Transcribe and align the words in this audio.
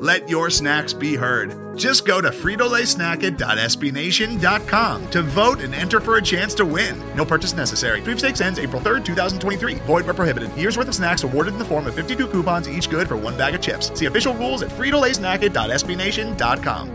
Let 0.00 0.28
your 0.30 0.48
snacks 0.48 0.94
be 0.94 1.14
heard. 1.14 1.76
Just 1.76 2.06
go 2.06 2.22
to 2.22 2.30
fritolaysnacket.sbnation.com 2.30 5.10
to 5.10 5.22
vote 5.22 5.60
and 5.60 5.74
enter 5.74 6.00
for 6.00 6.16
a 6.16 6.22
chance 6.22 6.54
to 6.54 6.64
win. 6.64 6.98
No 7.14 7.26
purchase 7.26 7.52
necessary. 7.52 8.00
Sweepstakes 8.00 8.40
ends 8.40 8.58
April 8.58 8.80
3rd, 8.80 9.04
2023. 9.04 9.74
Void 9.74 10.06
where 10.06 10.14
prohibited. 10.14 10.50
Year's 10.56 10.78
worth 10.78 10.88
of 10.88 10.94
snacks 10.94 11.22
awarded 11.22 11.52
in 11.52 11.58
the 11.58 11.66
form 11.66 11.86
of 11.86 11.94
52 11.94 12.28
coupons, 12.28 12.66
each 12.66 12.88
good 12.88 13.08
for 13.08 13.18
one 13.18 13.36
bag 13.36 13.54
of 13.54 13.60
chips. 13.60 13.92
See 13.96 14.06
official 14.06 14.32
rules 14.32 14.62
at 14.62 14.70
fritolaysnacket.sbnation.com. 14.70 16.88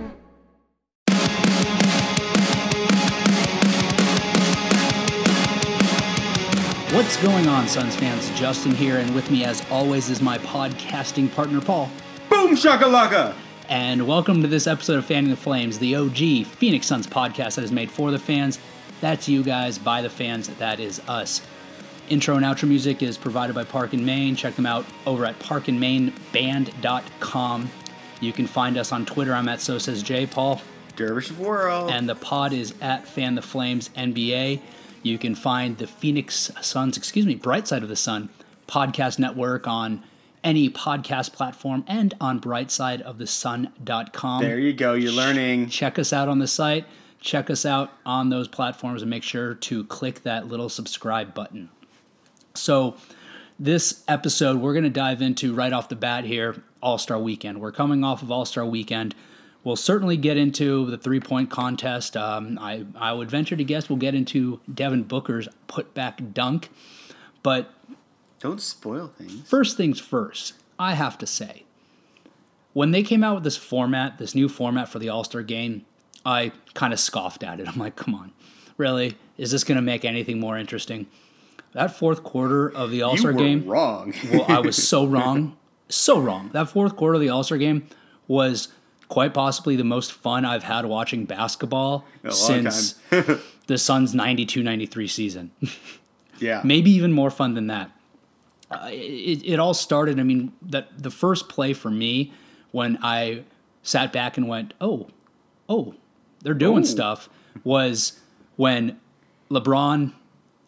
What's 6.91 7.17
going 7.17 7.47
on, 7.47 7.67
Suns 7.67 7.95
fans? 7.95 8.31
Justin 8.31 8.71
here, 8.71 8.97
and 8.97 9.13
with 9.13 9.29
me, 9.29 9.43
as 9.43 9.63
always, 9.69 10.09
is 10.09 10.23
my 10.23 10.39
podcasting 10.39 11.31
partner, 11.35 11.61
Paul. 11.61 11.91
Boom 12.45 12.55
shakalaka! 12.55 13.33
And 13.69 14.07
welcome 14.07 14.43
to 14.43 14.47
this 14.47 14.67
episode 14.67 14.99
of 14.99 15.05
Fanning 15.05 15.31
the 15.31 15.35
Flames, 15.35 15.79
the 15.79 15.95
OG 15.95 16.45
Phoenix 16.45 16.85
Suns 16.85 17.07
podcast 17.07 17.55
that 17.55 17.63
is 17.63 17.71
made 17.71 17.89
for 17.89 18.11
the 18.11 18.19
fans. 18.19 18.59
That's 19.01 19.27
you 19.27 19.41
guys, 19.41 19.79
by 19.79 20.03
the 20.03 20.11
fans, 20.11 20.49
that 20.49 20.79
is 20.79 20.99
us. 21.07 21.41
Intro 22.07 22.35
and 22.35 22.45
outro 22.45 22.69
music 22.69 23.01
is 23.01 23.17
provided 23.17 23.55
by 23.55 23.63
Park 23.63 23.93
and 23.93 24.05
Main. 24.05 24.35
Check 24.35 24.55
them 24.55 24.67
out 24.67 24.85
over 25.07 25.25
at 25.25 25.39
parkandmainband.com. 25.39 27.71
You 28.21 28.31
can 28.31 28.45
find 28.45 28.77
us 28.77 28.91
on 28.91 29.07
Twitter. 29.07 29.33
I'm 29.33 29.49
at 29.49 29.59
So 29.59 29.79
Says 29.79 30.03
J. 30.03 30.27
Paul. 30.27 30.61
Dervish 30.95 31.31
of 31.31 31.39
Whirl. 31.39 31.89
And 31.89 32.07
the 32.07 32.13
pod 32.13 32.53
is 32.53 32.75
at 32.79 33.07
Fan 33.07 33.33
the 33.33 33.41
Flames 33.41 33.89
NBA. 33.97 34.61
You 35.01 35.17
can 35.17 35.33
find 35.33 35.79
the 35.79 35.87
Phoenix 35.87 36.51
Suns, 36.61 36.95
excuse 36.95 37.25
me, 37.25 37.33
Bright 37.33 37.67
Side 37.67 37.81
of 37.81 37.89
the 37.89 37.95
Sun 37.95 38.29
podcast 38.67 39.17
network 39.17 39.67
on 39.67 40.03
any 40.45 40.69
podcast 40.69 41.33
platform 41.33 41.83
and 41.87 42.13
on 42.21 42.39
brightsideofthesun.com. 42.39 44.41
there 44.41 44.59
you 44.59 44.71
go. 44.71 44.93
You're 44.93 45.11
learning. 45.11 45.67
Check 45.69 45.99
us 45.99 46.13
out 46.13 46.29
on 46.29 46.39
the 46.39 46.47
site. 46.47 46.85
Check 47.19 47.49
us 47.49 47.65
out 47.65 47.91
on 48.05 48.29
those 48.29 48.47
platforms 48.47 49.01
and 49.01 49.09
make 49.09 49.23
sure 49.23 49.55
to 49.55 49.83
click 49.85 50.23
that 50.23 50.47
little 50.47 50.69
subscribe 50.69 51.33
button. 51.33 51.69
So, 52.53 52.95
this 53.57 54.03
episode, 54.07 54.59
we're 54.59 54.73
going 54.73 54.83
to 54.83 54.89
dive 54.89 55.21
into 55.21 55.53
right 55.53 55.73
off 55.73 55.89
the 55.89 55.95
bat 55.95 56.25
here 56.25 56.61
All 56.81 56.97
Star 56.97 57.17
Weekend. 57.17 57.59
We're 57.59 57.71
coming 57.71 58.03
off 58.03 58.21
of 58.21 58.31
All 58.31 58.45
Star 58.45 58.65
Weekend. 58.65 59.15
We'll 59.63 59.75
certainly 59.75 60.17
get 60.17 60.37
into 60.37 60.85
the 60.91 60.97
three 60.97 61.19
point 61.19 61.49
contest. 61.49 62.15
Um, 62.15 62.59
I, 62.61 62.85
I 62.95 63.13
would 63.13 63.31
venture 63.31 63.55
to 63.55 63.63
guess 63.63 63.89
we'll 63.89 63.97
get 63.97 64.13
into 64.13 64.59
Devin 64.71 65.03
Booker's 65.03 65.47
putback 65.67 66.33
dunk. 66.33 66.69
But 67.41 67.71
Don't 68.45 68.61
spoil 68.61 69.07
things. 69.07 69.49
first 69.49 69.75
things 69.75 69.99
first, 69.99 70.53
I 70.77 70.93
have 70.93 71.17
to 71.17 71.25
say, 71.25 71.63
when 72.73 72.91
they 72.91 73.01
came 73.01 73.23
out 73.23 73.33
with 73.33 73.43
this 73.43 73.57
format, 73.57 74.19
this 74.19 74.35
new 74.35 74.47
format 74.47 74.87
for 74.87 74.99
the 74.99 75.09
All 75.09 75.23
Star 75.23 75.41
game, 75.41 75.83
I 76.23 76.51
kind 76.75 76.93
of 76.93 76.99
scoffed 76.99 77.43
at 77.43 77.59
it. 77.59 77.67
I'm 77.71 77.79
like, 77.79 77.95
come 77.95 78.13
on, 78.13 78.33
really? 78.77 79.17
Is 79.39 79.49
this 79.49 79.63
going 79.63 79.77
to 79.77 79.81
make 79.81 80.05
anything 80.05 80.39
more 80.39 80.59
interesting? 80.59 81.07
That 81.73 81.95
fourth 81.95 82.21
quarter 82.23 82.69
of 82.69 82.91
the 82.91 83.01
All 83.01 83.17
Star 83.17 83.33
game, 83.33 83.65
wrong. 83.65 84.13
well, 84.31 84.45
I 84.47 84.59
was 84.59 84.75
so 84.87 85.07
wrong, 85.07 85.57
so 85.89 86.19
wrong. 86.19 86.51
That 86.53 86.69
fourth 86.69 86.95
quarter 86.95 87.15
of 87.15 87.21
the 87.21 87.29
All 87.29 87.43
Star 87.43 87.57
game 87.57 87.87
was 88.27 88.67
quite 89.07 89.33
possibly 89.33 89.75
the 89.75 89.83
most 89.83 90.13
fun 90.13 90.45
I've 90.45 90.63
had 90.63 90.85
watching 90.85 91.25
basketball 91.25 92.05
since 92.29 92.93
the 93.67 93.77
Suns 93.79 94.13
92 94.13 94.61
93 94.61 95.07
season. 95.07 95.51
yeah. 96.39 96.61
Maybe 96.63 96.91
even 96.91 97.11
more 97.11 97.31
fun 97.31 97.55
than 97.55 97.65
that. 97.67 97.89
Uh, 98.71 98.89
it, 98.91 99.43
it 99.45 99.59
all 99.59 99.73
started, 99.73 100.19
I 100.19 100.23
mean, 100.23 100.51
that 100.63 101.01
the 101.01 101.11
first 101.11 101.49
play 101.49 101.73
for 101.73 101.91
me 101.91 102.33
when 102.71 102.97
I 103.01 103.43
sat 103.83 104.11
back 104.11 104.37
and 104.37 104.47
went, 104.47 104.73
oh, 104.81 105.07
oh, 105.69 105.93
they're 106.41 106.53
doing 106.53 106.83
Oh. 106.83 106.85
stuff 106.85 107.29
was 107.63 108.19
when 108.55 108.99
LeBron 109.51 110.13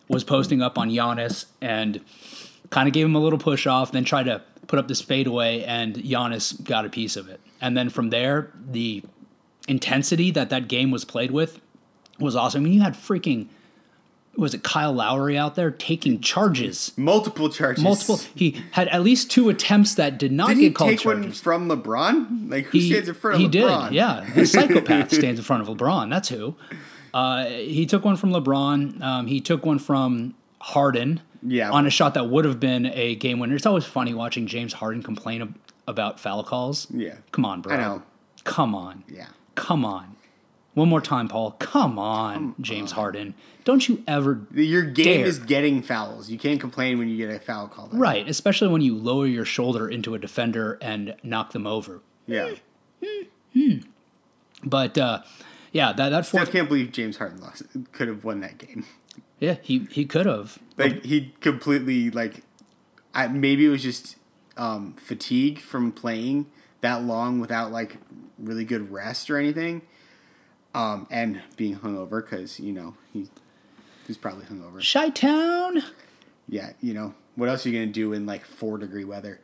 was 0.07 0.24
posting 0.24 0.62
up 0.62 0.78
on 0.78 0.90
Giannis 0.90 1.46
and 1.59 2.00
kind 2.69 2.88
of 2.88 2.94
gave 2.94 3.06
him 3.06 3.16
a 3.16 3.19
little 3.19 3.40
push 3.40 3.66
off, 3.68 3.91
then 3.91 4.03
tried 4.03 4.24
to 4.24 4.41
put 4.68 4.78
up 4.80 4.88
this 4.88 5.02
fadeaway, 5.02 5.63
and 5.63 5.96
Giannis 5.96 6.63
got 6.63 6.86
a 6.86 6.90
piece 6.90 7.16
of 7.16 7.28
it. 7.30 7.40
And 7.62 7.75
then 7.75 7.90
from 7.90 8.09
there, 8.09 8.52
the 8.69 9.03
intensity 9.68 10.31
that 10.31 10.50
that 10.50 10.68
game 10.68 10.91
was 10.91 11.03
played 11.06 11.31
with 11.31 11.59
was 12.19 12.36
awesome. 12.36 12.62
I 12.62 12.63
mean, 12.66 12.74
you 12.74 12.81
had 12.81 12.94
freaking 12.94 13.47
was 14.38 14.53
it 14.53 14.64
Kyle 14.64 14.94
Lowry 14.94 15.38
out 15.38 15.56
there 15.56 15.72
taking 15.72 16.20
charges, 16.22 16.92
Multiple 16.96 17.50
charges. 17.50 17.84
multiple. 17.84 18.20
He 18.36 18.64
had 18.72 18.88
at 18.90 19.02
least 19.02 19.31
two 19.31 19.50
attempts 19.50 19.96
that 19.96 20.18
did 20.18 20.31
not 20.31 20.50
Did 20.50 20.59
get 20.59 20.75
called. 20.75 20.90
Did 20.90 20.94
he 20.94 20.98
take 21.00 21.06
one 21.06 21.22
charges. 21.24 21.42
from 21.42 21.68
LeBron? 21.70 22.50
Like 22.52 22.66
who 22.68 22.78
He, 22.78 22.90
stands 22.92 23.09
in 23.09 23.16
front 23.16 23.36
of 23.36 23.42
he 23.42 23.48
LeBron? 23.48 23.84
He 23.84 23.90
did, 23.90 23.96
yeah. 23.96 24.34
A 24.42 24.46
psychopath 24.46 25.12
stands 25.14 25.40
in 25.40 25.44
front 25.44 25.68
of 25.68 25.75
LeBron. 25.75 26.09
That's 26.09 26.30
who. 26.30 26.56
Uh, 27.14 27.46
he 27.46 27.86
took 27.86 28.06
one 28.06 28.16
from 28.16 28.31
LeBron. 28.31 29.02
Um, 29.02 29.28
he 29.28 29.42
took 29.42 29.66
one 29.66 29.80
from 29.80 30.36
Harden. 30.62 31.22
Yeah. 31.44 31.69
on 31.69 31.86
a 31.86 31.90
shot 31.92 32.16
that 32.16 32.30
would 32.30 32.46
have 32.46 32.59
been 32.59 32.88
a 32.88 33.16
game 33.16 33.38
winner. 33.40 33.56
It's 33.56 33.68
always 33.68 33.86
funny 33.86 34.14
watching 34.14 34.48
James 34.48 34.74
Harden 34.74 35.04
complain 35.04 35.44
ab- 35.44 35.56
about 35.88 36.19
foul 36.19 36.44
calls. 36.44 36.88
Yeah. 36.90 37.18
come 37.31 37.46
on, 37.46 37.62
bro. 37.62 37.74
I 37.75 37.78
know. 37.78 38.04
Come 38.44 38.74
on. 38.74 39.04
Yeah. 39.08 39.28
Come 39.56 39.86
on. 39.86 40.16
One 40.77 40.89
more 40.89 41.01
time, 41.01 41.27
Paul. 41.27 41.53
Come 41.53 41.97
on, 41.97 42.53
James 42.61 42.91
Harden. 42.91 43.33
Don't 43.63 43.89
you 43.89 44.03
ever 44.07 44.45
Your 44.53 44.83
game 44.83 45.21
Dare. 45.21 45.25
is 45.25 45.39
getting 45.39 45.81
fouls. 45.81 46.29
You 46.29 46.38
can't 46.38 46.61
complain 46.61 46.99
when 46.99 47.09
you 47.09 47.17
get 47.17 47.35
a 47.35 47.39
foul 47.39 47.67
called. 47.67 47.95
out. 47.95 47.99
Right, 47.99 48.29
especially 48.29 48.67
when 48.67 48.81
you 48.83 48.95
lower 48.95 49.25
your 49.25 49.43
shoulder 49.43 49.89
into 49.89 50.13
a 50.13 50.19
defender 50.19 50.77
and 50.79 51.15
knock 51.23 51.53
them 51.53 51.65
over. 51.65 52.01
Yeah. 52.27 52.51
Hmm. 53.55 53.77
But 54.63 54.99
uh, 54.99 55.23
yeah, 55.71 55.93
that 55.93 56.09
that 56.09 56.19
I 56.19 56.21
fourth, 56.21 56.51
can't 56.51 56.67
believe 56.67 56.91
James 56.91 57.17
Harden 57.17 57.41
lost. 57.41 57.63
Could 57.91 58.07
have 58.07 58.23
won 58.23 58.41
that 58.41 58.59
game. 58.59 58.85
yeah, 59.39 59.55
he 59.63 59.88
he 59.89 60.05
could 60.05 60.27
have. 60.27 60.59
Like 60.77 61.03
he 61.03 61.33
completely 61.41 62.11
like, 62.11 62.44
I, 63.15 63.27
maybe 63.29 63.65
it 63.65 63.69
was 63.69 63.81
just 63.81 64.15
um, 64.57 64.94
fatigue 64.94 65.57
from 65.57 65.91
playing 65.91 66.45
that 66.81 67.03
long 67.03 67.39
without 67.39 67.71
like 67.71 67.97
really 68.38 68.63
good 68.63 68.91
rest 68.91 69.31
or 69.31 69.39
anything, 69.39 69.81
um, 70.77 71.07
and 71.09 71.41
being 71.55 71.77
hungover 71.77 72.23
because 72.23 72.59
you 72.59 72.71
know 72.71 72.95
he 73.11 73.27
he's 74.05 74.17
probably 74.17 74.45
hungover. 74.45 74.79
Shy 74.79 75.09
Town. 75.09 75.83
Yeah, 76.47 76.73
you 76.79 76.93
know 76.93 77.15
what 77.35 77.49
else 77.49 77.65
are 77.65 77.69
you 77.69 77.79
gonna 77.79 77.91
do 77.91 78.13
in 78.13 78.25
like 78.25 78.45
four 78.45 78.77
degree 78.77 79.03
weather? 79.03 79.39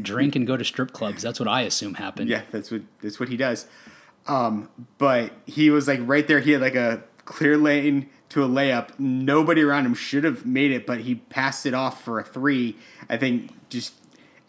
Drink 0.00 0.34
and 0.34 0.46
go 0.46 0.56
to 0.56 0.64
strip 0.64 0.92
clubs. 0.92 1.22
That's 1.22 1.38
what 1.38 1.48
I 1.48 1.62
assume 1.62 1.94
happened. 1.94 2.30
Yeah, 2.30 2.42
that's 2.50 2.70
what 2.70 2.82
that's 3.02 3.20
what 3.20 3.28
he 3.28 3.36
does. 3.36 3.66
Um, 4.26 4.70
but 4.98 5.32
he 5.44 5.70
was 5.70 5.86
like 5.86 6.00
right 6.02 6.26
there. 6.26 6.40
He 6.40 6.52
had 6.52 6.62
like 6.62 6.74
a 6.74 7.02
clear 7.26 7.58
lane 7.58 8.08
to 8.30 8.42
a 8.42 8.48
layup. 8.48 8.98
Nobody 8.98 9.62
around 9.62 9.86
him 9.86 9.94
should 9.94 10.24
have 10.24 10.46
made 10.46 10.70
it, 10.70 10.86
but 10.86 11.00
he 11.00 11.16
passed 11.16 11.66
it 11.66 11.74
off 11.74 12.02
for 12.02 12.18
a 12.18 12.24
three. 12.24 12.76
I 13.08 13.18
think 13.18 13.52
just 13.68 13.94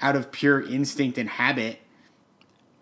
out 0.01 0.15
of 0.15 0.31
pure 0.31 0.61
instinct 0.61 1.17
and 1.17 1.29
habit. 1.29 1.79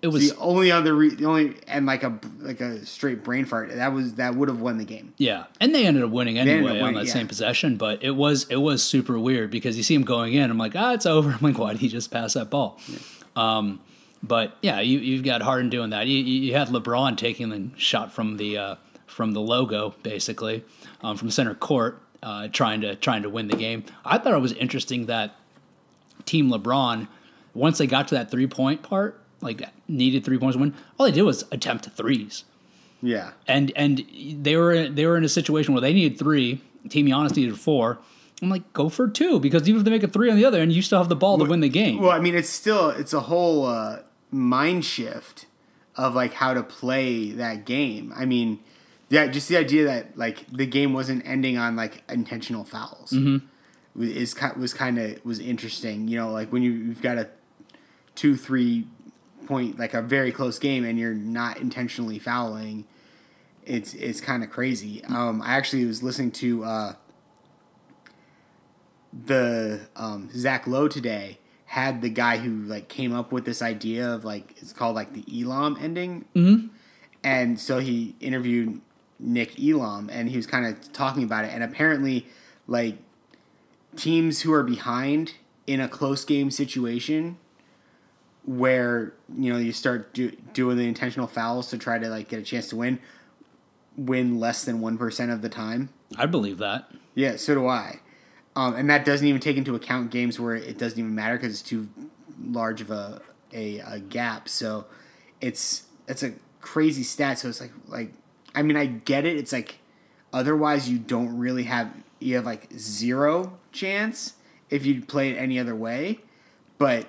It 0.05 0.09
was 0.09 0.29
The 0.29 0.37
only 0.37 0.71
other, 0.71 0.93
re- 0.93 1.15
the 1.15 1.25
only 1.25 1.55
and 1.67 1.87
like 1.87 2.03
a 2.03 2.19
like 2.39 2.61
a 2.61 2.85
straight 2.85 3.23
brain 3.23 3.45
fart. 3.45 3.73
That 3.73 3.91
was 3.91 4.13
that 4.13 4.35
would 4.35 4.49
have 4.49 4.61
won 4.61 4.77
the 4.77 4.85
game. 4.85 5.15
Yeah, 5.17 5.45
and 5.59 5.73
they 5.73 5.87
ended 5.87 6.03
up 6.03 6.11
winning 6.11 6.37
anyway 6.37 6.79
up 6.79 6.85
on 6.85 6.93
that 6.93 7.07
yeah. 7.07 7.13
same 7.13 7.27
possession. 7.27 7.75
But 7.75 8.03
it 8.03 8.11
was 8.11 8.45
it 8.51 8.57
was 8.57 8.83
super 8.83 9.17
weird 9.17 9.49
because 9.49 9.77
you 9.77 9.81
see 9.81 9.95
him 9.95 10.03
going 10.03 10.35
in. 10.35 10.51
I'm 10.51 10.59
like, 10.59 10.75
ah, 10.75 10.93
it's 10.93 11.07
over. 11.07 11.31
I'm 11.33 11.39
like, 11.41 11.57
why 11.57 11.71
did 11.71 11.81
he 11.81 11.87
just 11.87 12.11
pass 12.11 12.33
that 12.33 12.51
ball? 12.51 12.79
Um, 13.35 13.81
but 14.21 14.55
yeah, 14.61 14.79
you 14.79 14.99
you've 14.99 15.23
got 15.23 15.41
Harden 15.41 15.71
doing 15.71 15.89
that. 15.89 16.05
You, 16.05 16.19
you 16.19 16.41
you 16.41 16.53
had 16.53 16.67
LeBron 16.67 17.17
taking 17.17 17.49
the 17.49 17.69
shot 17.75 18.13
from 18.13 18.37
the 18.37 18.59
uh, 18.59 18.75
from 19.07 19.31
the 19.31 19.41
logo 19.41 19.95
basically 20.03 20.63
um, 21.01 21.17
from 21.17 21.31
center 21.31 21.55
court, 21.55 21.99
uh, 22.21 22.47
trying 22.49 22.81
to 22.81 22.95
trying 22.95 23.23
to 23.23 23.29
win 23.29 23.47
the 23.47 23.57
game. 23.57 23.85
I 24.05 24.19
thought 24.19 24.33
it 24.33 24.41
was 24.41 24.53
interesting 24.53 25.07
that 25.07 25.35
Team 26.25 26.51
LeBron, 26.51 27.07
once 27.55 27.79
they 27.79 27.87
got 27.87 28.07
to 28.09 28.15
that 28.15 28.29
three 28.29 28.45
point 28.45 28.83
part, 28.83 29.19
like 29.41 29.61
needed 29.87 30.23
three 30.25 30.37
points 30.37 30.55
to 30.55 30.61
win, 30.61 30.73
all 30.97 31.05
they 31.05 31.11
did 31.11 31.23
was 31.23 31.43
attempt 31.51 31.89
threes 31.91 32.43
Yeah, 33.01 33.31
and 33.47 33.71
and 33.75 34.03
they 34.41 34.55
were 34.55 34.87
they 34.87 35.05
were 35.05 35.17
in 35.17 35.23
a 35.23 35.29
situation 35.29 35.73
where 35.73 35.81
they 35.81 35.93
needed 35.93 36.17
three. 36.19 36.61
Team 36.89 37.07
Giannis 37.07 37.35
needed 37.35 37.59
four. 37.59 37.97
I'm 38.41 38.49
like, 38.49 38.73
go 38.73 38.89
for 38.89 39.07
two 39.07 39.39
because 39.39 39.67
even 39.67 39.79
if 39.79 39.85
they 39.85 39.91
make 39.91 40.03
a 40.03 40.07
three 40.07 40.29
on 40.29 40.35
the 40.37 40.45
other 40.45 40.59
end, 40.59 40.73
you 40.73 40.81
still 40.81 40.97
have 40.99 41.09
the 41.09 41.15
ball 41.15 41.37
to 41.37 41.45
win 41.45 41.61
the 41.61 41.69
game. 41.69 42.01
Well, 42.01 42.11
I 42.11 42.19
mean, 42.19 42.35
it's 42.35 42.49
still 42.49 42.89
it's 42.89 43.13
a 43.13 43.21
whole 43.21 43.65
uh, 43.65 43.99
mind 44.31 44.83
shift 44.85 45.45
of 45.95 46.13
like 46.15 46.33
how 46.33 46.53
to 46.53 46.61
play 46.61 47.31
that 47.31 47.65
game. 47.65 48.11
I 48.15 48.25
mean, 48.25 48.59
yeah, 49.09 49.27
just 49.27 49.47
the 49.47 49.55
idea 49.57 49.85
that 49.85 50.17
like 50.17 50.45
the 50.51 50.65
game 50.65 50.91
wasn't 50.93 51.25
ending 51.25 51.57
on 51.57 51.75
like 51.75 52.03
intentional 52.11 52.65
fouls 52.65 53.11
Mm-hmm. 53.11 54.03
is 54.03 54.35
was 54.57 54.73
kind 54.73 54.99
of 54.99 55.23
was 55.23 55.39
interesting. 55.39 56.07
You 56.09 56.17
know, 56.17 56.31
like 56.31 56.51
when 56.51 56.61
you, 56.61 56.71
you've 56.71 57.01
got 57.01 57.17
a 57.17 57.29
two 58.15 58.35
three 58.35 58.85
point 59.47 59.79
like 59.79 59.93
a 59.93 60.01
very 60.01 60.31
close 60.31 60.59
game 60.59 60.83
and 60.83 60.97
you're 60.99 61.13
not 61.13 61.57
intentionally 61.57 62.19
fouling. 62.19 62.85
It's 63.65 63.93
it's 63.93 64.21
kind 64.21 64.43
of 64.43 64.49
crazy. 64.49 65.03
Um, 65.05 65.41
I 65.41 65.55
actually 65.55 65.85
was 65.85 66.03
listening 66.03 66.31
to 66.31 66.63
uh, 66.63 66.93
the 69.25 69.87
um, 69.95 70.29
Zach 70.33 70.67
Lowe 70.67 70.87
today 70.87 71.39
had 71.65 72.01
the 72.01 72.09
guy 72.09 72.37
who 72.37 72.61
like 72.63 72.87
came 72.87 73.13
up 73.13 73.31
with 73.31 73.45
this 73.45 73.61
idea 73.61 74.13
of 74.13 74.23
like 74.23 74.55
it's 74.61 74.71
called 74.71 74.95
like 74.95 75.13
the 75.13 75.25
Elam 75.41 75.77
ending, 75.81 76.25
mm-hmm. 76.35 76.67
and 77.23 77.59
so 77.59 77.79
he 77.79 78.15
interviewed 78.19 78.81
Nick 79.19 79.59
Elam 79.59 80.09
and 80.11 80.29
he 80.29 80.37
was 80.37 80.45
kind 80.45 80.65
of 80.65 80.93
talking 80.93 81.23
about 81.23 81.45
it, 81.45 81.51
and 81.51 81.63
apparently 81.63 82.27
like 82.67 82.97
teams 83.95 84.41
who 84.41 84.53
are 84.53 84.63
behind 84.63 85.33
in 85.65 85.81
a 85.81 85.87
close 85.87 86.23
game 86.23 86.51
situation 86.51 87.37
where 88.45 89.13
you 89.35 89.51
know 89.51 89.59
you 89.59 89.73
start 89.73 90.13
do, 90.13 90.31
doing 90.53 90.77
the 90.77 90.87
intentional 90.87 91.27
fouls 91.27 91.69
to 91.69 91.77
try 91.77 91.97
to 91.97 92.09
like 92.09 92.29
get 92.29 92.39
a 92.39 92.43
chance 92.43 92.69
to 92.69 92.75
win 92.75 92.99
win 93.97 94.39
less 94.39 94.65
than 94.65 94.81
1% 94.81 95.33
of 95.33 95.41
the 95.41 95.49
time 95.49 95.89
I 96.17 96.25
believe 96.25 96.57
that. 96.59 96.91
yeah, 97.15 97.37
so 97.37 97.55
do 97.55 97.67
I. 97.67 98.01
Um, 98.55 98.75
and 98.75 98.89
that 98.89 99.03
doesn't 99.05 99.25
even 99.25 99.41
take 99.41 99.57
into 99.57 99.75
account 99.75 100.11
games 100.11 100.39
where 100.39 100.55
it 100.55 100.77
doesn't 100.77 100.97
even 100.97 101.13
matter 101.13 101.35
because 101.35 101.53
it's 101.53 101.61
too 101.61 101.89
large 102.41 102.81
of 102.81 102.89
a, 102.91 103.21
a 103.53 103.79
a 103.79 103.99
gap. 103.99 104.47
So 104.47 104.85
it's 105.41 105.83
it's 106.07 106.23
a 106.23 106.33
crazy 106.61 107.03
stat. 107.03 107.39
So 107.39 107.49
it's 107.49 107.59
like 107.59 107.71
like 107.87 108.13
I 108.53 108.61
mean 108.61 108.77
I 108.77 108.85
get 108.85 109.25
it. 109.25 109.35
It's 109.35 109.51
like 109.51 109.79
otherwise 110.31 110.89
you 110.89 110.97
don't 110.99 111.37
really 111.37 111.63
have 111.63 111.91
you 112.19 112.35
have 112.35 112.45
like 112.45 112.71
zero 112.77 113.57
chance 113.71 114.33
if 114.69 114.85
you 114.85 115.01
play 115.01 115.31
it 115.31 115.37
any 115.37 115.59
other 115.59 115.75
way, 115.75 116.19
but 116.77 117.07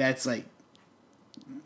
that's 0.00 0.24
like 0.26 0.44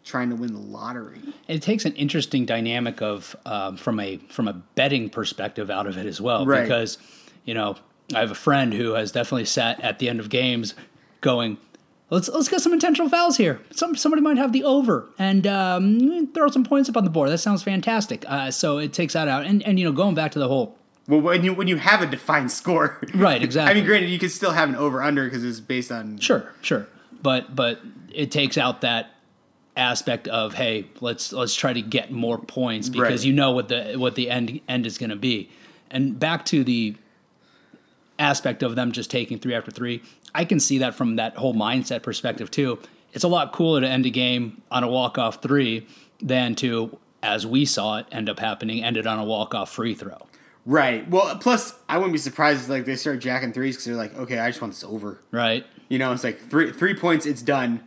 trying 0.05 0.31
to 0.31 0.37
win 0.37 0.53
the 0.53 0.59
lottery. 0.61 1.21
It 1.49 1.63
takes 1.63 1.85
an 1.85 1.95
interesting 1.95 2.45
dynamic 2.45 3.01
of 3.01 3.37
um, 3.47 3.77
from 3.77 4.01
a 4.01 4.19
from 4.29 4.49
a 4.49 4.53
betting 4.53 5.09
perspective 5.09 5.71
out 5.71 5.87
of 5.87 5.97
it 5.97 6.07
as 6.07 6.21
well, 6.21 6.45
Right. 6.45 6.63
because 6.63 6.99
you 7.45 7.55
know 7.55 7.77
I 8.15 8.21
have 8.21 8.31
a 8.31 8.35
friend 8.35 8.75
who 8.75 8.93
has 8.95 9.13
definitely 9.13 9.45
sat 9.47 9.81
at 9.81 9.99
the 9.99 10.09
end 10.09 10.21
of 10.21 10.29
games 10.29 10.75
going. 11.21 11.59
Let's 12.11 12.29
let's 12.29 12.49
get 12.49 12.61
some 12.61 12.73
intentional 12.75 13.09
fouls 13.09 13.37
here. 13.39 13.61
Some 13.71 13.97
somebody 13.97 14.21
might 14.23 14.37
have 14.37 14.53
the 14.53 14.63
over 14.65 15.09
and 15.19 15.47
um, 15.47 16.27
throw 16.35 16.49
some 16.49 16.65
points 16.65 16.89
up 16.89 16.97
on 16.97 17.05
the 17.05 17.11
board. 17.11 17.31
That 17.31 17.39
sounds 17.39 17.63
fantastic. 17.63 18.25
Uh, 18.29 18.51
so 18.51 18.79
it 18.79 18.93
takes 18.93 19.15
that 19.15 19.27
out, 19.29 19.47
and 19.47 19.63
and 19.63 19.79
you 19.79 19.87
know 19.87 19.93
going 19.93 20.15
back 20.15 20.33
to 20.33 20.39
the 20.39 20.47
whole 20.49 20.77
Well, 21.09 21.23
when 21.23 21.43
you 21.45 21.55
when 21.55 21.67
you 21.67 21.77
have 21.77 22.03
a 22.03 22.07
defined 22.07 22.53
score, 22.53 23.01
Right, 23.15 23.43
Exactly. 23.43 23.71
I 23.73 23.75
mean, 23.75 23.87
granted, 23.87 24.11
you 24.11 24.19
can 24.19 24.29
still 24.29 24.53
have 24.53 24.69
an 24.69 24.77
over 24.77 25.03
under 25.03 25.25
because 25.25 25.43
it's 25.45 25.61
based 25.61 25.91
on 25.91 26.19
Sure, 26.19 26.53
sure. 26.61 26.87
But 27.25 27.57
but 27.57 27.81
it 28.13 28.31
takes 28.31 28.57
out 28.57 28.83
that 28.83 29.11
aspect 29.77 30.29
of 30.29 30.55
hey, 30.55 30.87
let's 31.01 31.33
let's 31.33 31.55
try 31.57 31.73
to 31.73 31.83
get 31.83 32.13
more 32.13 32.39
points 32.39 32.89
because 32.89 33.23
Right. 33.23 33.25
you 33.25 33.33
know 33.33 33.51
what 33.51 33.69
the 33.69 33.95
what 33.97 34.15
the 34.15 34.31
end 34.31 34.61
end 34.69 34.87
is 34.87 34.99
going 34.99 35.11
to 35.11 35.17
be. 35.17 35.49
And 35.91 36.19
back 36.21 36.45
to 36.47 36.63
the 36.63 36.95
aspect 38.19 38.63
of 38.63 38.77
them 38.77 38.93
just 38.93 39.11
taking 39.11 39.39
3 39.39 39.55
after 39.55 39.71
3, 39.71 40.03
I 40.35 40.45
can 40.45 40.61
see 40.61 40.79
that 40.79 40.95
from 40.95 41.17
that 41.17 41.37
whole 41.37 41.55
mindset 41.55 42.03
perspective 42.03 42.51
too. 42.51 42.79
It's 43.13 43.25
a 43.25 43.29
lot 43.29 43.53
cooler 43.53 43.81
to 43.81 43.89
end 43.89 44.07
a 44.07 44.11
game 44.11 44.61
on 44.71 44.85
a 44.85 44.89
walk-off 44.89 45.43
3 45.43 45.87
than 46.21 46.55
to 46.57 46.97
as 47.23 47.47
we 47.47 47.65
saw 47.65 47.97
it 47.99 48.07
end 48.13 48.29
up 48.29 48.39
happening 48.39 48.85
ended 48.85 49.07
on 49.07 49.19
a 49.19 49.25
walk-off 49.25 49.73
free 49.73 49.95
throw. 49.95 50.19
Right. 50.67 51.09
Well, 51.11 51.37
plus 51.39 51.75
I 51.89 51.99
wouldn't 51.99 52.13
be 52.13 52.19
surprised 52.19 52.63
if 52.65 52.69
like 52.69 52.85
they 52.87 52.97
start 52.97 53.19
jacking 53.19 53.53
threes 53.53 53.77
because 53.77 53.85
they're 53.87 53.97
like, 53.97 54.17
okay, 54.17 54.39
I 54.39 54.49
just 54.49 54.61
want 54.63 54.73
this 54.73 54.85
over. 54.85 55.19
Right? 55.31 55.67
You 55.89 55.99
know, 55.99 56.13
it's 56.13 56.25
like 56.25 56.41
three 56.49 56.73
three 56.73 56.95
points, 56.95 57.27
it's 57.27 57.43
done. 57.43 57.83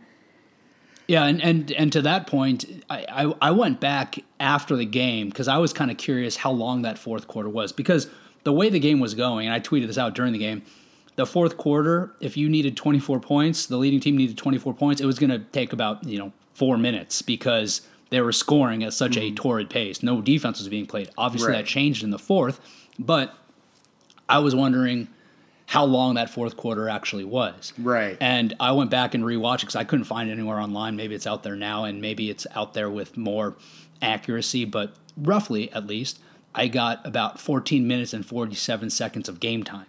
Yeah, 1.08 1.24
and 1.24 1.42
and 1.42 1.72
and 1.72 1.92
to 1.92 2.02
that 2.02 2.26
point, 2.26 2.84
I 2.88 3.04
I, 3.08 3.48
I 3.48 3.50
went 3.50 3.80
back 3.80 4.18
after 4.38 4.76
the 4.76 4.84
game 4.84 5.28
because 5.28 5.48
I 5.48 5.58
was 5.58 5.72
kind 5.72 5.90
of 5.90 5.96
curious 5.96 6.36
how 6.36 6.52
long 6.52 6.82
that 6.82 6.98
fourth 6.98 7.26
quarter 7.26 7.48
was 7.48 7.72
because 7.72 8.08
the 8.44 8.52
way 8.52 8.68
the 8.68 8.78
game 8.78 9.00
was 9.00 9.14
going, 9.14 9.46
and 9.46 9.54
I 9.54 9.60
tweeted 9.60 9.88
this 9.88 9.98
out 9.98 10.14
during 10.14 10.32
the 10.32 10.38
game. 10.38 10.62
The 11.16 11.26
fourth 11.26 11.56
quarter, 11.56 12.12
if 12.20 12.36
you 12.36 12.48
needed 12.48 12.76
24 12.76 13.18
points, 13.18 13.66
the 13.66 13.76
leading 13.76 13.98
team 13.98 14.16
needed 14.16 14.38
24 14.38 14.72
points. 14.74 15.00
It 15.00 15.06
was 15.06 15.18
going 15.18 15.30
to 15.30 15.40
take 15.40 15.72
about 15.72 16.04
you 16.04 16.18
know 16.18 16.32
four 16.54 16.78
minutes 16.78 17.22
because 17.22 17.80
they 18.10 18.20
were 18.20 18.32
scoring 18.32 18.82
at 18.82 18.92
such 18.92 19.16
a 19.16 19.20
mm-hmm. 19.20 19.34
torrid 19.34 19.70
pace. 19.70 20.02
No 20.02 20.20
defense 20.20 20.58
was 20.58 20.68
being 20.68 20.86
played. 20.86 21.10
Obviously, 21.18 21.52
Right. 21.52 21.58
that 21.58 21.66
changed 21.66 22.02
in 22.02 22.10
the 22.10 22.18
fourth, 22.18 22.60
but 22.98 23.34
I 24.28 24.38
was 24.38 24.54
wondering 24.54 25.08
how 25.66 25.84
long 25.84 26.14
that 26.14 26.30
fourth 26.30 26.56
quarter 26.56 26.88
actually 26.88 27.24
was. 27.24 27.74
Right. 27.78 28.16
And 28.20 28.54
I 28.58 28.72
went 28.72 28.90
back 28.90 29.14
and 29.14 29.22
rewatched 29.22 29.56
it 29.56 29.60
because 29.60 29.76
I 29.76 29.84
couldn't 29.84 30.06
find 30.06 30.30
it 30.30 30.32
anywhere 30.32 30.58
online. 30.58 30.96
Maybe 30.96 31.14
it's 31.14 31.26
out 31.26 31.42
there 31.42 31.56
now, 31.56 31.84
and 31.84 32.00
maybe 32.00 32.30
it's 32.30 32.46
out 32.54 32.72
there 32.72 32.88
with 32.88 33.18
more 33.18 33.54
accuracy, 34.00 34.64
but 34.64 34.94
roughly 35.16 35.70
at 35.72 35.86
least, 35.86 36.20
I 36.54 36.68
got 36.68 37.06
about 37.06 37.38
14 37.38 37.86
minutes 37.86 38.14
and 38.14 38.24
47 38.24 38.88
seconds 38.90 39.28
of 39.28 39.40
game 39.40 39.62
time. 39.62 39.86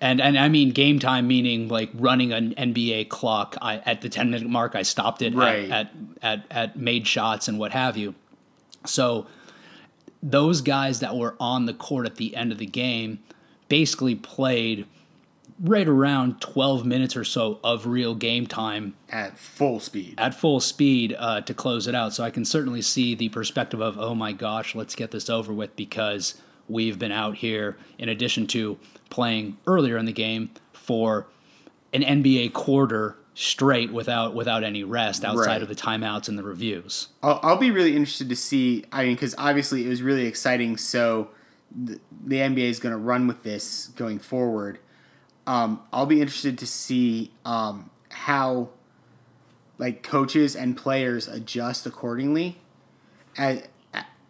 And 0.00 0.20
and 0.20 0.38
I 0.38 0.48
mean 0.48 0.70
game 0.70 0.98
time 1.00 1.26
meaning 1.26 1.66
like 1.68 1.90
running 1.94 2.32
an 2.32 2.54
NBA 2.56 3.08
clock. 3.08 3.56
I, 3.60 3.78
at 3.78 4.00
the 4.00 4.08
10 4.08 4.30
minute 4.30 4.48
mark, 4.48 4.74
I 4.76 4.82
stopped 4.82 5.22
it 5.22 5.32
at- 5.32 5.34
Right. 5.34 5.70
at, 5.70 5.90
at 6.22 6.44
at 6.50 6.76
made 6.78 7.06
shots 7.06 7.48
and 7.48 7.58
what 7.58 7.72
have 7.72 7.96
you. 7.96 8.14
So 8.86 9.26
those 10.22 10.60
guys 10.60 11.00
that 11.00 11.16
were 11.16 11.34
on 11.40 11.66
the 11.66 11.74
court 11.74 12.06
at 12.06 12.16
the 12.16 12.34
end 12.36 12.52
of 12.52 12.58
the 12.58 12.66
game 12.66 13.20
basically 13.68 14.14
played 14.14 14.86
right 15.60 15.88
around 15.88 16.40
12 16.40 16.86
minutes 16.86 17.16
or 17.16 17.24
so 17.24 17.58
of 17.64 17.84
real 17.86 18.14
game 18.14 18.46
time 18.46 18.94
At 19.10 19.36
full 19.38 19.80
speed. 19.80 20.14
at 20.18 20.32
full 20.34 20.60
speed 20.60 21.16
uh, 21.18 21.40
to 21.42 21.52
close 21.54 21.88
it 21.88 21.94
out. 21.96 22.14
So 22.14 22.22
I 22.22 22.30
can 22.30 22.44
certainly 22.44 22.80
see 22.82 23.14
the 23.16 23.28
perspective 23.30 23.80
of, 23.80 23.98
oh 23.98 24.14
my 24.14 24.32
gosh, 24.32 24.74
let's 24.76 24.94
get 24.94 25.10
this 25.10 25.28
over 25.28 25.52
with 25.52 25.74
because 25.74 26.40
we've 26.68 26.98
been 26.98 27.12
out 27.12 27.36
here, 27.36 27.76
in 27.98 28.08
addition 28.08 28.46
to 28.48 28.78
playing 29.10 29.56
earlier 29.66 29.96
in 29.96 30.04
the 30.06 30.12
game, 30.12 30.50
for 30.72 31.26
an 31.92 32.02
NBA 32.02 32.52
quarter 32.52 33.16
straight 33.34 33.92
without 33.92 34.34
without 34.34 34.64
any 34.64 34.82
rest 34.82 35.24
outside 35.24 35.46
Right. 35.46 35.62
of 35.62 35.68
the 35.68 35.74
timeouts 35.74 36.28
and 36.28 36.36
the 36.38 36.42
reviews. 36.42 37.08
I'll, 37.22 37.38
I'll 37.42 37.56
be 37.56 37.70
really 37.70 37.94
interested 37.94 38.28
to 38.30 38.36
see. 38.36 38.84
I 38.90 39.04
mean, 39.04 39.14
because 39.14 39.34
obviously 39.38 39.86
it 39.86 39.88
was 39.88 40.02
really 40.02 40.26
exciting. 40.26 40.76
So 40.76 41.28
the, 41.74 42.00
the 42.24 42.36
NBA 42.38 42.68
is 42.68 42.80
going 42.80 42.92
to 42.92 42.98
run 42.98 43.26
with 43.28 43.42
this 43.44 43.88
going 43.88 44.18
forward. 44.18 44.78
Um, 45.46 45.80
I'll 45.92 46.06
be 46.06 46.20
interested 46.20 46.58
to 46.58 46.66
see 46.66 47.30
um, 47.44 47.90
how 48.10 48.70
like 49.78 50.02
coaches 50.02 50.56
and 50.56 50.76
players 50.76 51.28
adjust 51.28 51.86
accordingly 51.86 52.58
as 53.38 53.62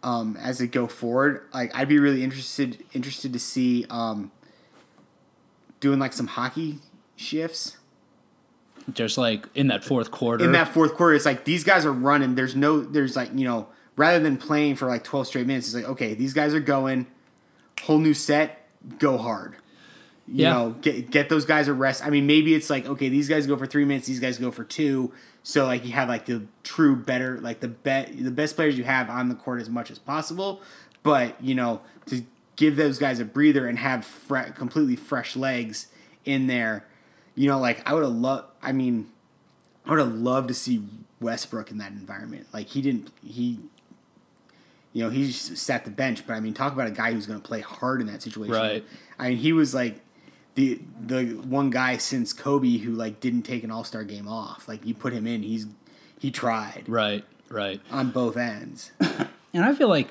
um, 0.03 0.37
as 0.37 0.61
it 0.61 0.67
go 0.67 0.87
forward. 0.87 1.43
Like 1.53 1.75
I'd 1.75 1.87
be 1.89 1.99
really 1.99 2.23
interested 2.23 2.83
interested 2.93 3.33
to 3.33 3.39
see 3.39 3.85
um, 3.89 4.31
doing 5.79 5.99
like 5.99 6.13
some 6.13 6.27
hockey 6.27 6.79
shifts 7.15 7.77
Just 8.93 9.17
like 9.17 9.45
in 9.55 9.67
that 9.67 9.83
fourth 9.83 10.09
quarter. 10.11 10.43
in 10.43 10.51
that 10.53 10.69
fourth 10.69 10.93
quarter, 10.95 11.15
it's 11.15 11.25
like 11.25 11.45
these 11.45 11.63
guys 11.63 11.85
are 11.85 11.91
running. 11.93 12.35
There's 12.35 12.55
no, 12.55 12.81
there's 12.81 13.15
like 13.15 13.29
you 13.33 13.45
know, 13.45 13.67
rather 13.95 14.19
than 14.19 14.37
playing 14.37 14.75
for 14.75 14.87
like 14.87 15.03
12 15.03 15.27
straight 15.27 15.47
minutes, 15.47 15.67
it's 15.67 15.75
like 15.75 15.85
okay, 15.85 16.13
these 16.13 16.33
guys 16.33 16.53
are 16.53 16.59
going, 16.59 17.07
whole 17.81 17.99
new 17.99 18.13
set, 18.13 18.67
go 18.99 19.17
hard. 19.17 19.55
You 20.27 20.43
Yeah. 20.43 20.53
know, 20.53 20.69
get 20.81 21.09
get 21.11 21.27
those 21.29 21.45
guys 21.45 21.67
a 21.67 21.73
rest. 21.73 22.05
I 22.05 22.09
mean, 22.09 22.25
maybe 22.27 22.53
it's 22.55 22.69
like 22.69 22.85
okay, 22.85 23.09
these 23.09 23.27
guys 23.27 23.47
go 23.47 23.57
for 23.57 23.65
three 23.65 23.85
minutes, 23.85 24.07
these 24.07 24.19
guys 24.19 24.37
go 24.37 24.51
for 24.51 24.63
two. 24.63 25.11
So 25.43 25.65
like 25.65 25.85
you 25.85 25.93
have 25.93 26.09
like 26.09 26.25
the 26.25 26.43
true 26.63 26.95
better, 26.95 27.39
like 27.39 27.59
the 27.59 27.67
bet, 27.67 28.11
the 28.17 28.31
best 28.31 28.55
players 28.55 28.77
you 28.77 28.83
have 28.83 29.09
on 29.09 29.29
the 29.29 29.35
court 29.35 29.61
as 29.61 29.69
much 29.69 29.89
as 29.89 29.99
possible. 29.99 30.61
But 31.03 31.41
you 31.41 31.55
know, 31.55 31.81
to 32.07 32.23
give 32.55 32.75
those 32.75 32.99
guys 32.99 33.19
a 33.19 33.25
breather 33.25 33.67
and 33.67 33.79
have 33.79 34.05
fre- 34.05 34.51
completely 34.53 34.95
fresh 34.95 35.35
legs 35.35 35.87
in 36.25 36.47
there. 36.47 36.85
You 37.35 37.47
know, 37.47 37.57
like 37.57 37.87
I 37.89 37.93
would 37.93 38.03
have 38.03 38.11
loved. 38.11 38.47
I 38.61 38.73
mean, 38.73 39.09
I 39.85 39.91
would 39.91 39.99
have 39.99 40.13
loved 40.13 40.49
to 40.49 40.53
see 40.53 40.83
Westbrook 41.21 41.71
in 41.71 41.77
that 41.77 41.93
environment. 41.93 42.47
Like 42.53 42.67
he 42.67 42.81
didn't 42.81 43.11
he 43.25 43.59
you 44.91 45.03
know, 45.03 45.11
he 45.11 45.27
just 45.27 45.55
sat 45.57 45.85
the 45.85 45.91
bench, 45.91 46.25
but 46.25 46.33
I 46.33 46.39
mean 46.39 46.53
talk 46.53 46.73
about 46.73 46.87
a 46.87 46.91
guy 46.91 47.13
who's 47.13 47.25
gonna 47.25 47.39
play 47.39 47.61
hard 47.61 48.01
in 48.01 48.07
that 48.07 48.21
situation. 48.21 48.53
Right. 48.53 48.83
I 49.17 49.29
mean 49.29 49.37
he 49.37 49.53
was 49.53 49.73
like 49.73 50.01
the 50.59 50.79
the 51.05 51.25
one 51.47 51.69
guy 51.69 51.97
since 51.97 52.33
Kobe 52.33 52.77
who 52.79 52.91
like 52.91 53.19
didn't 53.19 53.43
take 53.43 53.63
an 53.63 53.71
all 53.71 53.83
star 53.83 54.03
game 54.03 54.27
off. 54.27 54.67
Like 54.67 54.85
you 54.85 54.93
put 54.93 55.13
him 55.13 55.25
in, 55.25 55.43
he's 55.43 55.67
he 56.19 56.31
tried 56.31 56.83
right, 56.87 57.23
right. 57.49 57.79
on 57.91 58.11
both 58.11 58.37
ends. 58.37 58.91
And 59.51 59.65
I 59.65 59.73
feel 59.73 59.87
like 59.87 60.09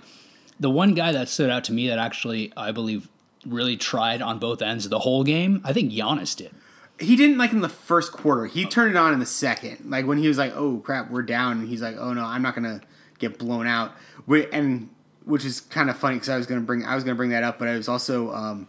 the 0.58 0.68
one 0.68 0.94
guy 0.94 1.12
that 1.12 1.28
stood 1.28 1.48
out 1.48 1.62
to 1.64 1.72
me 1.72 1.86
that 1.86 1.98
actually 2.00 2.52
I 2.56 2.72
believe 2.72 3.08
really 3.46 3.76
tried 3.76 4.20
on 4.20 4.40
both 4.40 4.60
ends 4.62 4.84
of 4.84 4.90
the 4.90 4.98
whole 4.98 5.22
game. 5.22 5.60
I 5.64 5.72
think 5.72 5.92
Giannis 5.92 6.34
did. 6.36 6.50
He 6.98 7.14
didn't 7.14 7.38
like 7.38 7.52
in 7.52 7.60
the 7.60 7.68
first 7.68 8.10
quarter. 8.10 8.46
He 8.46 8.64
turned 8.64 8.90
it 8.90 8.96
on 8.96 9.12
in 9.12 9.20
the 9.20 9.26
second. 9.26 9.88
Like 9.88 10.06
when 10.08 10.18
he 10.18 10.26
was 10.26 10.38
like, 10.38 10.52
"Oh 10.56 10.78
crap, 10.78 11.12
we're 11.12 11.22
down," 11.22 11.60
and 11.60 11.68
he's 11.68 11.80
like, 11.80 11.96
"Oh 11.98 12.12
no, 12.12 12.24
I'm 12.24 12.42
not 12.42 12.56
gonna 12.56 12.80
get 13.20 13.38
blown 13.38 13.68
out." 13.68 13.92
Wh- 14.28 14.48
And 14.52 14.88
which 15.24 15.44
is 15.44 15.60
kind 15.60 15.88
of 15.88 15.96
funny 15.96 16.16
because 16.16 16.30
I 16.30 16.36
was 16.36 16.46
gonna 16.48 16.62
bring 16.62 16.84
I 16.84 16.96
was 16.96 17.04
gonna 17.04 17.14
bring 17.14 17.30
that 17.30 17.44
up, 17.44 17.60
but 17.60 17.68
I 17.68 17.76
was 17.76 17.88
also 17.88 18.32
um, 18.34 18.66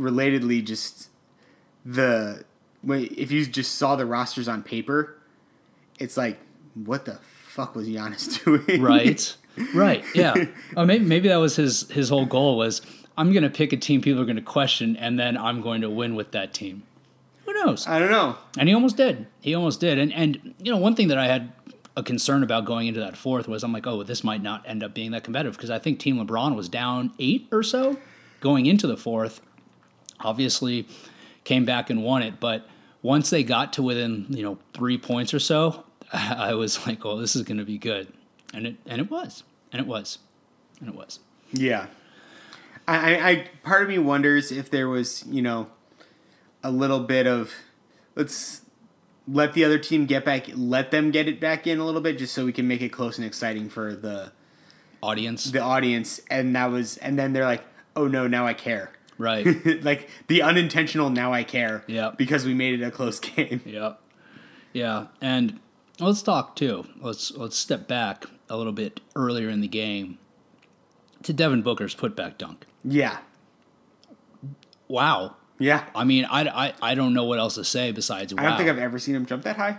relatedly 0.00 0.64
just 0.64 1.10
the 1.84 2.44
if 2.88 3.30
you 3.30 3.44
just 3.44 3.74
saw 3.74 3.94
the 3.94 4.06
rosters 4.06 4.48
on 4.48 4.62
paper, 4.62 5.16
it's 5.98 6.16
like, 6.16 6.38
what 6.74 7.04
the 7.04 7.18
fuck 7.44 7.74
was 7.74 7.86
Giannis 7.86 8.42
doing? 8.66 8.80
Right. 8.82 9.36
right. 9.74 10.02
Yeah. 10.14 10.34
Oh, 10.76 10.84
maybe 10.84 11.04
maybe 11.04 11.28
that 11.28 11.36
was 11.36 11.56
his 11.56 11.88
his 11.90 12.08
whole 12.08 12.26
goal 12.26 12.56
was 12.56 12.80
I'm 13.18 13.32
going 13.32 13.42
to 13.42 13.50
pick 13.50 13.72
a 13.72 13.76
team 13.76 14.00
people 14.00 14.22
are 14.22 14.24
going 14.24 14.36
to 14.36 14.42
question, 14.42 14.96
and 14.96 15.18
then 15.18 15.36
I'm 15.36 15.60
going 15.60 15.82
to 15.82 15.90
win 15.90 16.14
with 16.14 16.30
that 16.30 16.54
team. 16.54 16.84
Who 17.44 17.52
knows? 17.52 17.86
I 17.86 17.98
don't 17.98 18.10
know. 18.10 18.36
And 18.56 18.68
he 18.68 18.74
almost 18.74 18.96
did. 18.96 19.26
He 19.40 19.54
almost 19.54 19.80
did. 19.80 19.98
And 19.98 20.12
and 20.12 20.54
you 20.62 20.72
know, 20.72 20.78
one 20.78 20.94
thing 20.94 21.08
that 21.08 21.18
I 21.18 21.26
had 21.26 21.52
a 21.96 22.02
concern 22.02 22.42
about 22.42 22.64
going 22.64 22.86
into 22.86 23.00
that 23.00 23.16
fourth 23.16 23.48
was 23.48 23.64
I'm 23.64 23.72
like, 23.72 23.86
oh, 23.86 24.02
this 24.04 24.22
might 24.22 24.42
not 24.42 24.66
end 24.66 24.82
up 24.82 24.94
being 24.94 25.10
that 25.10 25.24
competitive 25.24 25.56
because 25.56 25.70
I 25.70 25.78
think 25.78 25.98
Team 25.98 26.24
LeBron 26.24 26.54
was 26.54 26.68
down 26.68 27.12
eight 27.18 27.48
or 27.50 27.62
so 27.62 27.98
going 28.40 28.66
into 28.66 28.86
the 28.86 28.96
fourth. 28.96 29.40
Obviously, 30.20 30.86
came 31.44 31.64
back 31.64 31.90
and 31.90 32.02
won 32.02 32.22
it, 32.22 32.40
but 32.40 32.68
once 33.02 33.30
they 33.30 33.42
got 33.42 33.72
to 33.74 33.82
within 33.82 34.26
you 34.28 34.42
know 34.42 34.58
three 34.74 34.98
points 34.98 35.32
or 35.32 35.38
so, 35.38 35.84
I 36.12 36.54
was 36.54 36.86
like, 36.86 37.04
oh, 37.04 37.18
this 37.18 37.36
is 37.36 37.42
going 37.42 37.58
to 37.58 37.64
be 37.64 37.78
good, 37.78 38.12
and 38.52 38.66
it 38.66 38.76
and 38.86 39.00
it 39.00 39.10
was, 39.10 39.44
and 39.72 39.80
it 39.80 39.86
was, 39.86 40.18
and 40.80 40.88
it 40.88 40.94
was. 40.94 41.20
Yeah. 41.52 41.86
I, 42.86 43.14
I, 43.14 43.28
I 43.28 43.46
part 43.62 43.82
of 43.82 43.88
me 43.88 43.98
wonders 43.98 44.50
if 44.50 44.70
there 44.70 44.88
was, 44.88 45.24
you 45.26 45.42
know, 45.42 45.68
a 46.62 46.70
little 46.70 47.00
bit 47.00 47.26
of 47.26 47.52
let's 48.16 48.62
let 49.28 49.52
the 49.52 49.64
other 49.64 49.78
team 49.78 50.06
get 50.06 50.24
back 50.24 50.46
let 50.54 50.90
them 50.90 51.10
get 51.10 51.28
it 51.28 51.40
back 51.40 51.66
in 51.66 51.78
a 51.78 51.84
little 51.84 52.00
bit 52.00 52.18
just 52.18 52.34
so 52.34 52.44
we 52.44 52.52
can 52.52 52.66
make 52.66 52.82
it 52.82 52.88
close 52.88 53.16
and 53.16 53.26
exciting 53.26 53.68
for 53.68 53.94
the 53.94 54.32
Audience, 55.02 55.44
the 55.44 55.60
audience 55.60 56.20
and 56.30 56.54
that 56.54 56.70
was 56.70 56.98
and 56.98 57.18
then 57.18 57.32
they're 57.32 57.46
like, 57.46 57.64
"Oh 57.96 58.06
no, 58.06 58.26
now 58.26 58.46
I 58.46 58.52
care." 58.52 58.92
Right? 59.20 59.46
like 59.84 60.08
the 60.26 60.42
unintentional 60.42 61.10
now 61.10 61.32
I 61.32 61.44
care. 61.44 61.84
Yeah. 61.86 62.12
Because 62.16 62.44
we 62.44 62.54
made 62.54 62.80
it 62.80 62.84
a 62.84 62.90
close 62.90 63.18
game. 63.20 63.60
Yep. 63.64 64.00
Yeah, 64.72 65.06
and 65.20 65.58
let's 65.98 66.22
talk 66.22 66.54
too. 66.54 66.86
Let's 67.00 67.32
let's 67.32 67.56
step 67.56 67.88
back 67.88 68.24
a 68.48 68.56
little 68.56 68.72
bit 68.72 69.00
earlier 69.16 69.48
in 69.48 69.60
the 69.60 69.68
game 69.68 70.18
to 71.24 71.32
Devin 71.32 71.62
Booker's 71.62 71.94
putback 71.94 72.38
dunk. 72.38 72.66
Yeah. 72.84 73.18
Wow. 74.88 75.36
Yeah. 75.58 75.84
I 75.94 76.04
mean, 76.04 76.24
I, 76.24 76.48
I, 76.48 76.74
I 76.80 76.94
don't 76.94 77.12
know 77.14 77.24
what 77.24 77.38
else 77.38 77.56
to 77.56 77.64
say 77.64 77.92
besides 77.92 78.32
wow. 78.34 78.42
I 78.42 78.48
don't 78.48 78.56
think 78.56 78.70
I've 78.70 78.78
ever 78.78 78.98
seen 78.98 79.14
him 79.14 79.26
jump 79.26 79.42
that 79.42 79.56
high. 79.56 79.78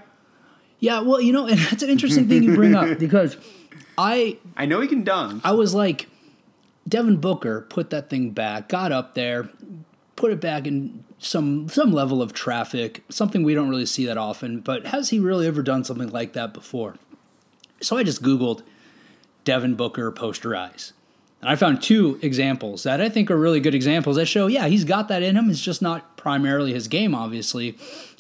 yeah, 0.80 1.02
well, 1.02 1.20
you 1.20 1.34
know, 1.34 1.48
and 1.48 1.58
that's 1.58 1.84
an 1.84 1.90
interesting 1.90 2.28
thing 2.28 2.44
you 2.44 2.54
bring 2.56 2.76
up 2.76 3.00
because 3.00 3.38
I 3.98 4.38
I 4.56 4.66
know 4.66 4.80
he 4.82 4.88
can 4.88 5.04
dunk. 5.04 5.42
I 5.46 5.52
was 5.54 5.74
like, 5.74 6.08
Devin 6.92 7.18
Booker 7.18 7.62
put 7.62 7.90
that 7.90 8.10
thing 8.10 8.32
back, 8.32 8.68
got 8.70 8.92
up 8.92 9.16
there, 9.16 9.50
put 10.18 10.32
it 10.32 10.42
back 10.42 10.68
in 10.68 11.06
some 11.18 11.70
some 11.70 11.92
level 11.92 12.22
of 12.22 12.34
traffic, 12.34 13.04
something 13.10 13.44
we 13.44 13.56
don't 13.56 13.70
really 13.70 13.86
see 13.86 14.06
that 14.06 14.18
often. 14.18 14.60
But 14.60 14.88
has 14.88 15.10
he 15.10 15.18
really 15.18 15.48
ever 15.48 15.64
done 15.64 15.84
something 15.84 16.10
like 16.10 16.34
that 16.34 16.54
before? 16.54 16.96
So 17.82 17.98
I 17.98 18.04
just 18.04 18.22
Googled 18.22 18.62
Devin 19.46 19.76
Booker 19.76 20.12
poster 20.12 20.56
eyes. 20.56 20.94
And 21.40 21.50
I 21.50 21.56
found 21.56 21.82
two 21.82 22.20
examples 22.22 22.84
that 22.84 23.02
I 23.02 23.10
think 23.10 23.32
are 23.32 23.38
really 23.38 23.62
good 23.62 23.74
examples 23.74 24.18
that 24.18 24.28
show, 24.28 24.46
yeah, 24.46 24.68
he's 24.68 24.84
got 24.84 25.08
that 25.08 25.24
in 25.24 25.36
him. 25.36 25.50
It's 25.50 25.62
just 25.62 25.82
not 25.82 26.18
primarily 26.18 26.74
his 26.74 26.88
game, 26.88 27.16
obviously. 27.16 27.78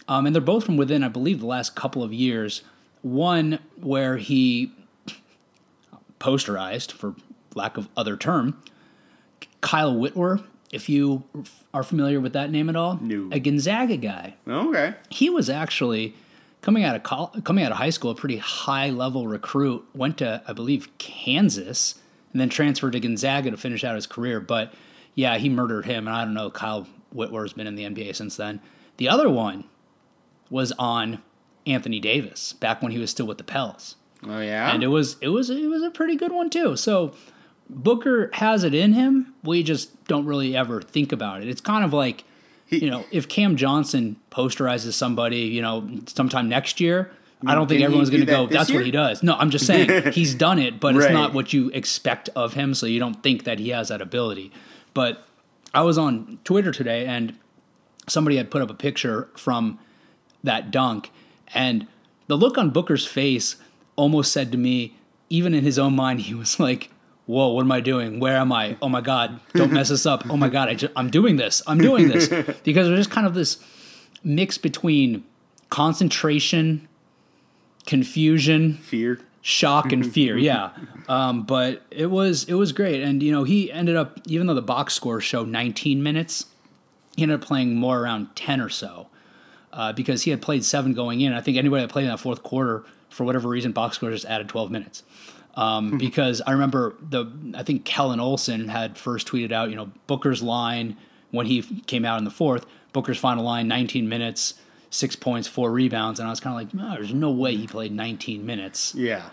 Um, 0.07 0.25
and 0.25 0.33
they're 0.33 0.41
both 0.41 0.63
from 0.65 0.77
within, 0.77 1.03
I 1.03 1.09
believe, 1.09 1.39
the 1.41 1.45
last 1.45 1.75
couple 1.75 2.01
of 2.01 2.11
years. 2.11 2.63
One 3.03 3.59
where 3.75 4.17
he 4.17 4.71
posterized, 6.19 6.93
for 6.93 7.13
lack 7.55 7.77
of 7.77 7.87
other 7.97 8.15
term, 8.17 8.61
Kyle 9.61 9.93
Wiltjer. 9.95 10.43
If 10.71 10.87
you 10.87 11.23
are 11.73 11.83
familiar 11.83 12.21
with 12.21 12.31
that 12.33 12.49
name 12.49 12.69
at 12.69 12.75
all, 12.77 12.97
No. 13.01 13.27
a 13.31 13.39
Gonzaga 13.39 13.97
guy. 13.97 14.35
okay. 14.47 14.93
He 15.09 15.29
was 15.29 15.49
actually 15.49 16.15
coming 16.61 16.83
out 16.85 16.95
of 16.95 17.03
col- 17.03 17.33
coming 17.43 17.65
out 17.65 17.71
of 17.73 17.77
high 17.77 17.89
school, 17.89 18.11
a 18.11 18.15
pretty 18.15 18.37
high 18.37 18.89
level 18.89 19.27
recruit. 19.27 19.83
Went 19.93 20.17
to, 20.19 20.41
I 20.47 20.53
believe, 20.53 20.87
Kansas, 20.97 21.95
and 22.31 22.39
then 22.39 22.47
transferred 22.47 22.93
to 22.93 22.99
Gonzaga 23.01 23.51
to 23.51 23.57
finish 23.57 23.83
out 23.83 23.95
his 23.95 24.07
career. 24.07 24.39
But 24.39 24.73
yeah, 25.13 25.37
he 25.37 25.49
murdered 25.49 25.85
him, 25.85 26.07
and 26.07 26.15
I 26.15 26.23
don't 26.23 26.33
know. 26.33 26.49
Kyle 26.49 26.87
Wiltjer's 27.13 27.51
been 27.53 27.67
in 27.67 27.75
the 27.75 27.83
NBA 27.83 28.15
since 28.15 28.37
then. 28.37 28.61
The 28.95 29.09
other 29.09 29.29
one 29.29 29.65
was 30.49 30.71
on 30.79 31.21
Anthony 31.67 31.99
Davis 31.99 32.53
back 32.53 32.81
when 32.81 32.93
he 32.93 32.97
was 32.99 33.11
still 33.11 33.27
with 33.27 33.37
the 33.37 33.43
Pels 33.43 33.95
Oh 34.23 34.39
yeah. 34.39 34.73
and 34.73 34.83
it 34.83 34.87
was 34.87 35.15
it 35.21 35.29
was 35.29 35.49
it 35.49 35.67
was 35.67 35.81
a 35.83 35.89
pretty 35.91 36.15
good 36.15 36.31
one 36.31 36.49
too. 36.49 36.75
So 36.77 37.13
Booker 37.71 38.29
has 38.33 38.63
it 38.63 38.73
in 38.73 38.93
him. 38.93 39.33
We 39.43 39.63
just 39.63 40.03
don't 40.05 40.25
really 40.25 40.55
ever 40.55 40.81
think 40.81 41.11
about 41.11 41.41
it. 41.41 41.47
It's 41.47 41.61
kind 41.61 41.83
of 41.83 41.93
like 41.93 42.23
you 42.69 42.89
know 42.89 43.05
if 43.11 43.27
Cam 43.27 43.55
Johnson 43.55 44.17
posterizes 44.31 44.93
somebody, 44.93 45.39
you 45.41 45.61
know, 45.61 45.89
sometime 46.07 46.49
next 46.49 46.79
year. 46.79 47.11
I 47.43 47.55
don't 47.55 47.67
think 47.67 47.79
Didn't 47.79 47.85
everyone's 47.85 48.11
going 48.11 48.19
to 48.19 48.27
go. 48.27 48.45
that 48.45 48.53
That's 48.53 48.69
year?" 48.69 48.79
what 48.79 48.85
he 48.85 48.91
does. 48.91 49.23
No, 49.23 49.33
I'm 49.35 49.49
just 49.49 49.65
saying 49.65 50.11
he's 50.13 50.35
done 50.35 50.59
it, 50.59 50.79
but 50.79 50.95
it's 50.95 51.11
not 51.11 51.33
what 51.33 51.53
you 51.53 51.69
expect 51.69 52.29
of 52.35 52.53
him. 52.53 52.75
So 52.75 52.85
you 52.85 52.99
don't 52.99 53.23
think 53.23 53.45
that 53.45 53.57
he 53.57 53.69
has 53.69 53.87
that 53.87 53.99
ability. 53.99 54.51
But 54.93 55.25
I 55.73 55.81
was 55.81 55.97
on 55.97 56.37
Twitter 56.43 56.71
today, 56.71 57.07
and 57.07 57.35
somebody 58.07 58.37
had 58.37 58.51
put 58.51 58.61
up 58.61 58.69
a 58.69 58.75
picture 58.75 59.27
from 59.35 59.79
that 60.43 60.69
dunk, 60.69 61.09
and 61.53 61.87
the 62.27 62.37
look 62.37 62.59
on 62.59 62.69
Booker's 62.69 63.07
face 63.07 63.55
almost 63.95 64.31
said 64.31 64.51
to 64.51 64.57
me, 64.57 64.95
even 65.29 65.55
in 65.55 65.63
his 65.63 65.79
own 65.79 65.95
mind, 65.95 66.21
he 66.29 66.35
was 66.35 66.59
like, 66.59 66.91
"Whoa, 67.31 67.49
what 67.53 67.61
am 67.61 67.71
I 67.71 67.79
doing? 67.81 68.19
Where 68.19 68.37
am 68.37 68.51
I? 68.51 68.77
Oh 68.81 68.89
my 68.89 69.01
God, 69.01 69.39
don't 69.53 69.71
mess 69.71 69.89
this 69.89 70.05
up! 70.05 70.23
Oh 70.29 70.37
my 70.37 70.49
God, 70.49 70.69
I 70.69 70.75
ju- 70.75 70.89
I'm 70.95 71.09
doing 71.09 71.37
this! 71.37 71.61
I'm 71.67 71.77
doing 71.77 72.07
this!" 72.09 72.27
because 72.63 72.87
there's 72.87 72.99
just 72.99 73.11
kind 73.11 73.25
of 73.27 73.33
this 73.33 73.57
mix 74.23 74.57
between 74.57 75.23
concentration, 75.69 76.87
confusion, 77.85 78.75
Fear. 78.77 79.19
shock 79.41 79.91
and 79.91 80.11
fear 80.13 80.37
yeah 80.37 80.69
um, 81.09 81.43
but 81.43 81.81
it 81.89 82.05
was 82.11 82.43
it 82.45 82.53
was 82.53 82.71
great 82.71 83.01
and 83.01 83.23
you 83.23 83.31
know 83.31 83.43
he 83.43 83.71
ended 83.71 83.95
up 83.95 84.19
even 84.27 84.45
though 84.47 84.53
the 84.53 84.61
box 84.61 84.93
score 84.93 85.19
showed 85.19 85.47
19 85.47 86.03
minutes 86.03 86.45
he 87.15 87.23
ended 87.23 87.41
up 87.41 87.45
playing 87.47 87.75
more 87.75 87.99
around 87.99 88.35
10 88.35 88.61
or 88.61 88.69
so 88.69 89.07
uh, 89.73 89.91
because 89.93 90.23
he 90.23 90.29
had 90.31 90.41
played 90.41 90.63
seven 90.63 90.93
going 90.93 91.21
in 91.21 91.33
i 91.33 91.41
think 91.41 91.57
anybody 91.57 91.81
that 91.81 91.89
played 91.91 92.03
in 92.03 92.09
that 92.09 92.19
fourth 92.19 92.43
quarter 92.43 92.83
for 93.09 93.23
whatever 93.23 93.49
reason 93.49 93.71
box 93.71 93.95
score 93.95 94.11
just 94.11 94.25
added 94.25 94.47
12 94.47 94.69
minutes 94.69 95.01
um, 95.55 95.97
because 95.97 96.41
i 96.47 96.51
remember 96.51 96.95
the 97.01 97.25
i 97.55 97.63
think 97.63 97.85
kellan 97.85 98.19
olson 98.19 98.67
had 98.67 98.97
first 98.97 99.27
tweeted 99.27 99.51
out 99.51 99.69
you 99.69 99.75
know 99.75 99.91
booker's 100.07 100.41
line 100.41 100.95
when 101.31 101.45
he 101.45 101.61
came 101.87 102.05
out 102.05 102.17
in 102.17 102.23
the 102.25 102.31
fourth 102.31 102.65
booker's 102.93 103.17
final 103.17 103.43
line 103.43 103.67
19 103.67 104.07
minutes 104.09 104.55
six 104.93 105.15
points 105.15 105.47
four 105.47 105.71
rebounds. 105.71 106.19
And 106.19 106.27
i 106.27 106.29
was 106.29 106.39
kind 106.39 106.53
of 106.53 106.61
like 106.61 106.73
no, 106.73 106.93
there's 106.95 107.13
no 107.13 107.31
way 107.31 107.55
he 107.55 107.65
played 107.65 107.91
19 107.93 108.45
minutes. 108.45 108.93
Yeah. 108.93 109.29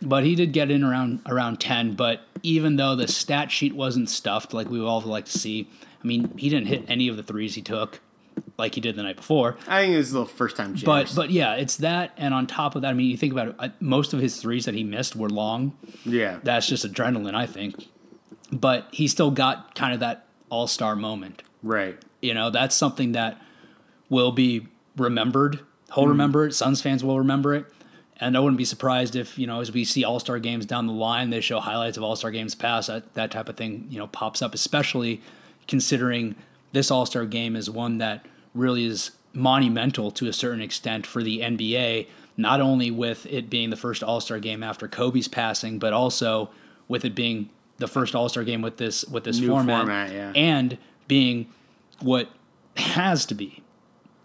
but 0.00 0.24
he 0.24 0.34
did 0.34 0.52
get 0.52 0.70
in 0.70 0.82
around 0.82 1.20
around 1.26 1.60
10 1.60 1.94
but 1.94 2.22
even 2.42 2.76
though 2.76 2.96
the 2.96 3.06
stat 3.08 3.50
sheet 3.52 3.74
wasn't 3.74 4.08
stuffed 4.08 4.52
like 4.54 4.68
we 4.68 4.80
would 4.80 4.86
all 4.86 5.00
like 5.02 5.26
to 5.26 5.38
see 5.38 5.68
i 6.02 6.06
mean 6.06 6.36
he 6.36 6.48
didn't 6.48 6.66
hit 6.66 6.84
any 6.88 7.06
of 7.08 7.16
the 7.16 7.22
threes 7.22 7.54
he 7.54 7.62
took 7.62 8.00
like 8.58 8.74
he 8.74 8.80
did 8.80 8.96
the 8.96 9.02
night 9.02 9.16
before 9.16 9.56
I 9.66 9.82
think 9.82 9.94
it 9.94 9.98
was 9.98 10.10
a 10.12 10.18
little 10.20 10.26
first 10.34 10.56
time 10.56 10.74
jitters. 10.74 10.84
but 10.84 11.12
but 11.14 11.30
yeah 11.30 11.54
it's 11.54 11.76
that 11.78 12.12
and 12.16 12.32
on 12.34 12.46
top 12.46 12.74
of 12.76 12.82
that 12.82 12.88
i 12.88 12.92
mean 12.92 13.10
you 13.10 13.16
think 13.16 13.32
about 13.32 13.54
it 13.60 13.72
most 13.80 14.12
of 14.12 14.20
his 14.20 14.40
threes 14.40 14.64
that 14.66 14.74
he 14.74 14.84
missed 14.84 15.16
were 15.16 15.28
long 15.28 15.76
yeah. 16.04 16.38
that's 16.42 16.66
just 16.66 16.84
adrenaline 16.86 17.34
i 17.34 17.46
think 17.46 17.88
but 18.52 18.88
he 18.92 19.06
still 19.08 19.30
got 19.30 19.74
kind 19.74 19.92
of 19.94 20.00
that 20.00 20.26
all-star 20.50 20.96
moment 20.96 21.42
right. 21.62 21.98
you 22.22 22.32
know, 22.32 22.48
that's 22.50 22.74
something 22.74 23.12
that 23.12 23.40
will 24.08 24.32
be 24.32 24.66
remembered. 24.96 25.60
He'll 25.94 26.04
Mm-hmm. 26.04 26.08
remember 26.10 26.46
it. 26.46 26.54
Suns 26.54 26.80
fans 26.80 27.04
will 27.04 27.18
remember 27.18 27.54
it. 27.54 27.66
And 28.20 28.36
I 28.36 28.40
wouldn't 28.40 28.56
be 28.58 28.64
surprised 28.64 29.14
if, 29.14 29.38
you 29.38 29.46
know, 29.46 29.60
as 29.60 29.70
we 29.70 29.84
see 29.84 30.02
All 30.04 30.18
Star 30.18 30.38
games 30.38 30.64
down 30.64 30.86
the 30.86 30.92
line, 30.94 31.28
they 31.30 31.40
show 31.42 31.60
highlights 31.60 31.96
of 31.98 32.02
All 32.02 32.16
Star 32.16 32.30
games 32.30 32.54
past, 32.54 32.88
that, 32.88 33.12
that 33.14 33.30
type 33.30 33.48
of 33.50 33.56
thing, 33.58 33.86
you 33.90 33.98
know, 33.98 34.06
pops 34.06 34.40
up, 34.40 34.54
especially 34.54 35.20
considering 35.66 36.34
this 36.72 36.90
All 36.90 37.06
Star 37.06 37.26
game 37.26 37.56
is 37.56 37.70
one 37.70 37.98
that 37.98 38.26
really 38.54 38.84
is 38.84 39.12
monumental 39.32 40.10
to 40.10 40.26
a 40.26 40.32
certain 40.32 40.60
extent 40.60 41.06
for 41.06 41.22
the 41.22 41.40
NBA, 41.40 42.08
not 42.36 42.60
only 42.60 42.90
with 42.90 43.26
it 43.26 43.48
being 43.48 43.70
the 43.70 43.76
first 43.76 44.02
All 44.02 44.20
Star 44.20 44.38
game 44.38 44.62
after 44.62 44.88
Kobe's 44.88 45.28
passing, 45.28 45.78
but 45.78 45.92
also 45.92 46.50
with 46.88 47.04
it 47.04 47.14
being 47.14 47.50
the 47.78 47.88
first 47.88 48.14
All 48.14 48.28
Star 48.28 48.44
game 48.44 48.62
with 48.62 48.76
this 48.76 49.04
with 49.06 49.24
this 49.24 49.38
New 49.38 49.48
format, 49.48 49.80
format, 49.80 50.12
yeah. 50.12 50.32
and 50.34 50.78
being 51.06 51.48
what 52.00 52.28
has 52.76 53.26
to 53.26 53.34
be, 53.34 53.62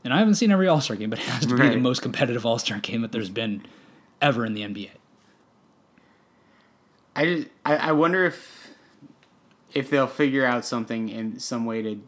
and 0.04 0.14
I 0.14 0.20
haven't 0.20 0.36
seen 0.36 0.52
every 0.52 0.68
All 0.68 0.82
Star 0.82 0.98
game, 0.98 1.10
but 1.10 1.20
it 1.20 1.26
has 1.26 1.46
to 1.46 1.56
be 1.56 1.70
the 1.70 1.78
most 1.78 2.02
competitive 2.02 2.46
All 2.46 2.60
Star 2.60 2.80
game 2.80 3.02
that 3.02 3.12
there's 3.12 3.30
been 3.30 3.64
ever 4.22 4.46
in 4.46 4.54
the 4.54 4.62
NBA. 4.62 4.90
I 7.16 7.26
just 7.26 7.48
I, 7.66 7.76
I 7.78 7.92
wonder 7.92 8.26
if 8.26 8.70
if 9.74 9.90
they'll 9.90 10.08
figure 10.08 10.46
out 10.46 10.66
something 10.66 11.10
in 11.10 11.40
some 11.40 11.66
way 11.66 11.82
to 11.82 12.00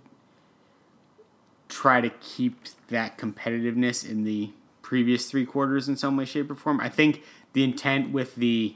try 1.70 2.02
to 2.02 2.10
keep 2.22 2.56
that 2.90 3.18
competitiveness 3.18 4.08
in 4.10 4.24
the 4.24 4.52
previous 4.82 5.30
three 5.30 5.46
quarters 5.46 5.88
in 5.90 5.98
some 5.98 6.16
way, 6.18 6.26
shape, 6.26 6.50
or 6.52 6.56
form. 6.56 6.80
I 6.80 6.90
think 6.90 7.24
the 7.54 7.64
intent 7.64 8.12
with 8.12 8.36
the 8.36 8.76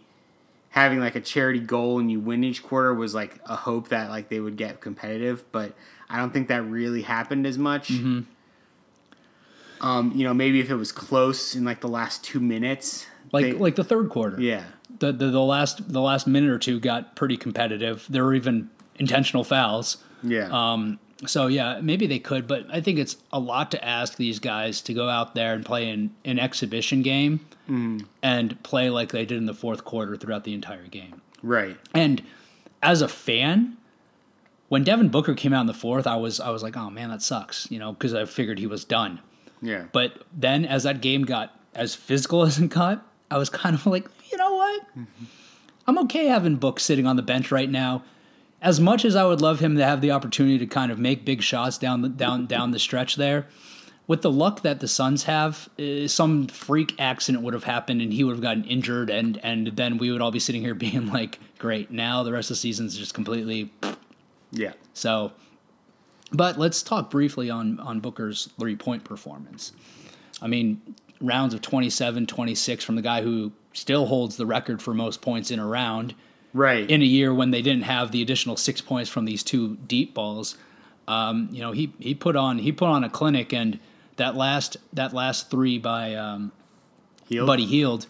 having 0.72 1.00
like 1.00 1.16
a 1.16 1.22
charity 1.22 1.60
goal 1.60 2.00
and 2.00 2.12
you 2.12 2.20
win 2.20 2.44
each 2.44 2.62
quarter 2.64 2.94
was 2.94 3.14
like 3.16 3.40
a 3.46 3.56
hope 3.56 3.90
that 3.90 4.10
like 4.10 4.30
they 4.30 4.40
would 4.40 4.56
get 4.58 4.82
competitive, 4.82 5.44
but 5.52 5.74
I 6.10 6.18
don't 6.18 6.32
think 6.32 6.48
that 6.48 6.64
really 6.64 7.02
happened 7.04 7.46
as 7.48 7.58
much. 7.58 7.90
Mm-hmm. 7.90 8.22
Um, 9.82 10.12
you 10.14 10.24
know, 10.26 10.34
maybe 10.34 10.60
if 10.60 10.70
it 10.70 10.76
was 10.76 10.92
close 10.92 11.56
in 11.56 11.64
like 11.64 11.80
the 11.82 11.88
last 11.88 12.24
two 12.24 12.40
minutes, 12.40 13.06
Like 13.32 13.46
they- 13.46 13.52
like 13.54 13.76
the 13.76 13.84
third 13.84 14.10
quarter. 14.10 14.40
yeah, 14.42 14.64
The, 15.00 15.12
the 15.14 15.28
the 15.28 15.42
last 15.42 15.92
the 15.92 16.02
last 16.02 16.28
minute 16.28 16.50
or 16.50 16.60
two 16.60 16.80
got 16.80 17.16
pretty 17.16 17.38
competitive. 17.38 18.06
There 18.10 18.24
were 18.26 18.34
even 18.34 18.70
intentional 18.96 19.44
fouls. 19.46 19.98
yeah, 20.22 20.50
Um, 20.52 21.00
so 21.26 21.48
yeah, 21.48 21.80
maybe 21.82 22.08
they 22.08 22.20
could, 22.20 22.48
but 22.48 22.66
I 22.72 22.82
think 22.82 22.98
it's 22.98 23.18
a 23.32 23.40
lot 23.40 23.72
to 23.72 23.86
ask 23.86 24.16
these 24.16 24.40
guys 24.40 24.82
to 24.82 24.94
go 24.94 25.10
out 25.10 25.36
there 25.36 25.54
and 25.54 25.66
play 25.66 25.90
an, 25.90 26.16
an 26.24 26.40
exhibition 26.40 27.02
game 27.02 27.42
mm. 27.70 28.06
and 28.24 28.62
play 28.64 28.90
like 28.90 29.12
they 29.12 29.26
did 29.26 29.38
in 29.38 29.46
the 29.46 29.54
fourth 29.54 29.84
quarter 29.84 30.16
throughout 30.16 30.46
the 30.46 30.54
entire 30.54 30.88
game. 30.88 31.22
right, 31.44 31.78
And 31.94 32.24
as 32.82 33.02
a 33.02 33.08
fan, 33.08 33.78
when 34.70 34.84
Devin 34.84 35.10
Booker 35.10 35.34
came 35.34 35.54
out 35.54 35.62
in 35.62 35.68
the 35.68 35.74
fourth, 35.74 36.08
I 36.08 36.16
was 36.16 36.40
I 36.40 36.52
was 36.52 36.64
like, 36.64 36.78
oh 36.78 36.90
man, 36.90 37.10
that 37.10 37.22
sucks, 37.22 37.70
you 37.70 37.80
know, 37.80 37.92
because 37.92 38.14
I 38.14 38.26
figured 38.26 38.60
he 38.60 38.68
was 38.68 38.86
done. 38.86 39.20
yeah, 39.62 39.86
But 39.92 40.24
then 40.34 40.66
as 40.66 40.84
that 40.84 41.02
game 41.02 41.24
got 41.24 41.54
as 41.76 41.96
physical 41.96 42.44
as 42.46 42.60
it 42.60 42.70
got, 42.70 43.06
I 43.30 43.38
was 43.38 43.50
kind 43.50 43.76
of 43.76 43.86
like, 43.86 44.08
you 44.32 44.38
know 44.38 44.56
what? 44.56 44.82
Mm-hmm. 44.98 45.26
I'm 45.88 45.98
okay 46.00 46.28
having 46.28 46.56
Book 46.56 46.80
sitting 46.80 47.08
on 47.08 47.16
the 47.16 47.24
bench 47.24 47.52
right 47.52 47.70
now. 47.70 48.04
As 48.62 48.80
much 48.80 49.06
as 49.06 49.16
I 49.16 49.24
would 49.24 49.42
love 49.42 49.60
him 49.60 49.78
to 49.78 49.86
have 49.86 50.02
the 50.02 50.12
opportunity 50.12 50.58
to 50.58 50.68
kind 50.68 50.92
of 50.92 51.00
make 51.00 51.24
big 51.24 51.42
shots 51.42 51.78
down 51.78 52.02
the 52.02 52.10
down 52.10 52.46
down 52.46 52.72
the 52.72 52.80
stretch 52.80 53.16
there, 53.16 53.48
with 54.06 54.22
the 54.22 54.32
luck 54.32 54.64
that 54.64 54.80
the 54.80 54.88
Suns 54.88 55.24
have, 55.24 55.70
uh, 55.80 56.08
some 56.08 56.48
freak 56.48 56.96
accident 57.00 57.44
would 57.44 57.54
have 57.54 57.64
happened 57.64 58.02
and 58.02 58.12
he 58.12 58.24
would 58.24 58.34
have 58.34 58.42
gotten 58.42 58.66
injured, 58.66 59.10
and 59.10 59.40
and 59.44 59.68
then 59.68 59.98
we 59.98 60.12
would 60.12 60.22
all 60.22 60.32
be 60.32 60.40
sitting 60.40 60.62
here 60.62 60.76
being 60.76 61.08
like, 61.08 61.40
great, 61.58 61.90
now 61.92 62.24
the 62.24 62.34
rest 62.34 62.50
of 62.50 62.56
the 62.56 62.60
season's 62.60 62.98
just 62.98 63.14
completely 63.14 63.72
yeah, 64.52 64.74
so, 64.94 65.32
but 66.32 66.58
let's 66.58 66.82
talk 66.82 67.10
briefly 67.10 67.50
on 67.50 67.80
on 67.80 68.00
Booker's 68.00 68.50
three 68.60 68.76
point 68.76 69.04
performance. 69.04 69.74
I 70.42 70.48
mean, 70.48 70.82
rounds 71.22 71.54
of 71.54 71.62
27, 71.62 72.26
26 72.26 72.84
from 72.84 72.96
the 72.96 73.02
guy 73.02 73.22
who 73.22 73.52
still 73.74 74.06
holds 74.08 74.38
the 74.38 74.46
record 74.46 74.82
for 74.82 74.94
most 74.94 75.22
points 75.22 75.52
in 75.52 75.60
a 75.60 75.66
round 75.66 76.16
right, 76.54 76.90
in 76.90 77.02
a 77.02 77.06
year 77.06 77.34
when 77.34 77.52
they 77.52 77.62
didn't 77.62 77.84
have 77.84 78.12
the 78.12 78.22
additional 78.22 78.58
six 78.58 78.82
points 78.82 79.10
from 79.10 79.26
these 79.26 79.44
two 79.44 79.76
deep 79.88 80.14
balls. 80.14 80.58
Um, 81.08 81.50
you 81.52 81.62
know, 81.62 81.72
he 81.72 81.94
he 82.00 82.14
put 82.14 82.36
on 82.36 82.60
he 82.60 82.72
put 82.72 82.88
on 82.88 83.04
a 83.04 83.10
clinic, 83.10 83.54
and 83.54 83.80
that 84.18 84.36
last 84.36 84.78
that 84.94 85.14
last 85.14 85.50
three 85.50 85.80
by 85.80 86.16
um, 86.16 86.52
Hield? 87.28 87.48
Buddy 87.48 87.66
Hield. 87.66 88.06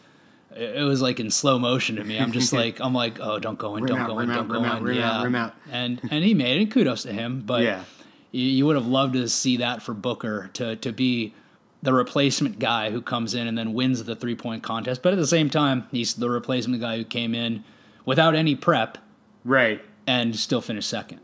It 0.56 0.84
was 0.84 1.02
like 1.02 1.20
in 1.20 1.30
slow 1.30 1.60
motion 1.60 1.98
to 1.98 2.04
me. 2.04 2.18
I'm 2.18 2.32
just 2.32 2.52
like, 2.62 2.80
I'm 2.82 2.94
like, 2.94 3.20
oh, 3.22 3.38
don't 3.40 3.60
go 3.60 3.76
in, 3.76 3.86
don't 3.86 4.06
go 4.08 4.20
in, 4.20 4.30
don't 4.30 4.48
go 4.48 4.64
in. 4.64 4.96
yeah, 4.96 5.52
and 5.72 6.02
and 6.12 6.24
he 6.24 6.34
made 6.34 6.62
it. 6.62 6.72
Kudos 6.72 7.04
to 7.04 7.14
him, 7.14 7.44
but 7.46 7.62
Yeah. 7.64 7.84
you, 8.32 8.44
you 8.46 8.66
would 8.66 8.76
have 8.76 8.88
loved 8.88 9.14
to 9.14 9.30
see 9.30 9.58
that 9.58 9.84
for 9.84 9.94
Booker 9.94 10.50
to 10.54 10.76
to 10.78 10.92
be 10.92 11.34
the 11.82 11.94
replacement 11.94 12.60
guy 12.60 12.90
who 12.90 13.02
comes 13.02 13.34
in 13.36 13.48
and 13.48 13.58
then 13.58 13.74
wins 13.74 14.04
the 14.04 14.16
three 14.16 14.36
point 14.36 14.64
contest. 14.64 15.02
But 15.02 15.14
at 15.14 15.20
the 15.20 15.28
same 15.28 15.50
time, 15.50 15.88
he's 15.92 16.16
the 16.16 16.30
replacement 16.30 16.82
guy 16.82 16.98
who 16.98 17.06
came 17.06 17.34
in 17.34 17.64
without 18.10 18.36
any 18.36 18.56
prep 18.56 18.98
right. 19.46 19.82
and 20.08 20.36
still 20.36 20.62
finish 20.62 20.86
second. 20.86 21.20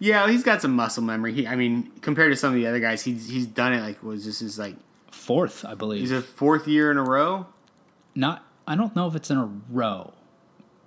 Yeah, 0.00 0.28
he's 0.28 0.42
got 0.42 0.60
some 0.60 0.72
muscle 0.74 1.02
memory. 1.02 1.32
He, 1.32 1.46
I 1.46 1.54
mean, 1.54 1.90
compared 2.00 2.32
to 2.32 2.36
some 2.36 2.50
of 2.50 2.56
the 2.56 2.66
other 2.66 2.80
guys, 2.80 3.02
he's 3.02 3.28
he's 3.28 3.46
done 3.46 3.72
it 3.72 3.80
like 3.80 4.02
was 4.02 4.24
this 4.24 4.42
is 4.42 4.58
like 4.58 4.74
Fourth, 5.12 5.64
I 5.64 5.74
believe. 5.74 6.00
he's 6.00 6.10
a 6.10 6.20
fourth 6.20 6.66
year 6.66 6.90
in 6.90 6.98
a 6.98 7.02
row. 7.02 7.46
Not, 8.14 8.44
I 8.66 8.74
don't 8.74 8.94
know 8.96 9.06
if 9.06 9.14
it's 9.14 9.30
in 9.30 9.38
a 9.38 9.48
row. 9.70 10.12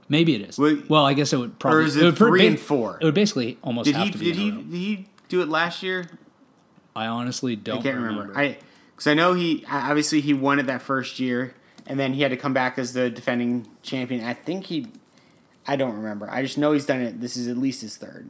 Maybe 0.09 0.35
it 0.35 0.41
is. 0.49 0.57
Well- 0.59 0.77
Well, 0.87 1.05
I 1.05 1.13
guess 1.13 1.33
it 1.33 1.37
would 1.37 1.57
probably. 1.59 1.79
Or 1.79 1.83
is 1.83 1.95
it 1.95 2.03
would 2.03 2.17
three 2.17 2.41
ba- 2.41 2.47
and 2.47 2.59
four? 2.59 2.97
It 3.01 3.05
would 3.05 3.13
basically 3.15 3.57
almost 3.63 3.85
Did 3.85 3.95
have 3.95 4.07
he 4.07 4.11
to 4.11 4.17
be. 4.17 4.25
did 4.25 4.35
he 4.35 4.51
did 4.51 4.65
he 4.73 5.07
do 5.29 5.41
it 5.41 5.49
last 5.49 5.81
year? 5.83 6.09
I 6.95 7.07
honestly 7.07 7.55
don't 7.55 7.79
I 7.79 7.81
can't 7.81 7.97
remember. 7.99 8.37
I 8.37 8.57
because 8.91 9.07
I 9.07 9.13
know 9.13 9.33
he 9.33 9.63
obviously 9.69 10.21
he 10.21 10.33
won 10.33 10.59
it 10.59 10.65
that 10.67 10.81
first 10.81 11.19
year, 11.19 11.53
and 11.85 11.99
then 11.99 12.13
he 12.13 12.21
had 12.21 12.31
to 12.31 12.37
come 12.37 12.53
back 12.53 12.77
as 12.77 12.93
the 12.93 13.09
defending 13.09 13.67
champion. 13.83 14.23
I 14.23 14.33
think 14.33 14.65
he, 14.65 14.87
I 15.67 15.75
don't 15.75 15.95
remember. 15.95 16.29
I 16.31 16.41
just 16.43 16.57
know 16.57 16.71
he's 16.71 16.85
done 16.85 17.01
it. 17.01 17.19
This 17.19 17.35
is 17.35 17.47
at 17.47 17.57
least 17.57 17.81
his 17.81 17.97
third. 17.97 18.29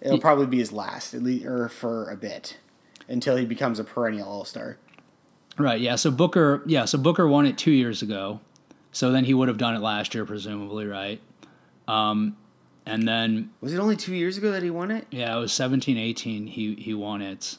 It'll 0.00 0.16
He- 0.16 0.20
probably 0.20 0.46
be 0.46 0.58
his 0.58 0.72
last, 0.72 1.12
at 1.14 1.22
least, 1.22 1.44
or 1.44 1.68
for 1.68 2.08
a 2.08 2.16
bit, 2.16 2.56
until 3.08 3.36
he 3.36 3.44
becomes 3.44 3.78
a 3.78 3.84
perennial 3.84 4.28
All 4.28 4.44
Star. 4.44 4.78
Right. 5.58 5.80
Yeah. 5.80 5.96
So 5.96 6.10
Booker. 6.10 6.62
Yeah. 6.66 6.84
So 6.86 6.96
Booker 6.98 7.26
won 7.28 7.44
it 7.46 7.58
two 7.58 7.72
years 7.72 8.00
ago. 8.00 8.40
So 8.92 9.12
then 9.12 9.24
he 9.24 9.34
would 9.34 9.48
have 9.48 9.58
done 9.58 9.74
it 9.76 9.80
last 9.80 10.14
year, 10.14 10.24
presumably, 10.24 10.86
right? 10.86 11.20
Um, 11.86 12.36
and 12.86 13.06
then 13.06 13.50
Was 13.60 13.74
it 13.74 13.78
only 13.78 13.94
two 13.96 14.14
years 14.14 14.36
ago 14.38 14.50
that 14.52 14.62
he 14.62 14.70
won 14.70 14.90
it? 14.90 15.06
yeah, 15.10 15.36
it 15.36 15.38
was 15.40 15.52
17, 15.52 15.96
18, 15.96 16.46
He 16.48 16.74
he 16.76 16.94
won 16.94 17.20
it. 17.22 17.56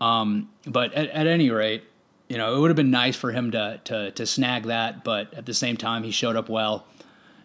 Um, 0.00 0.50
but 0.66 0.92
at, 0.94 1.08
at 1.10 1.26
any 1.26 1.50
rate, 1.50 1.84
you 2.32 2.38
know, 2.38 2.56
it 2.56 2.60
would 2.60 2.70
have 2.70 2.76
been 2.76 2.90
nice 2.90 3.14
for 3.14 3.30
him 3.30 3.50
to 3.50 3.78
to 3.84 4.10
to 4.12 4.24
snag 4.24 4.64
that. 4.64 5.04
But 5.04 5.34
at 5.34 5.44
the 5.44 5.52
same 5.52 5.76
time, 5.76 6.02
he 6.02 6.10
showed 6.10 6.34
up 6.34 6.48
well, 6.48 6.86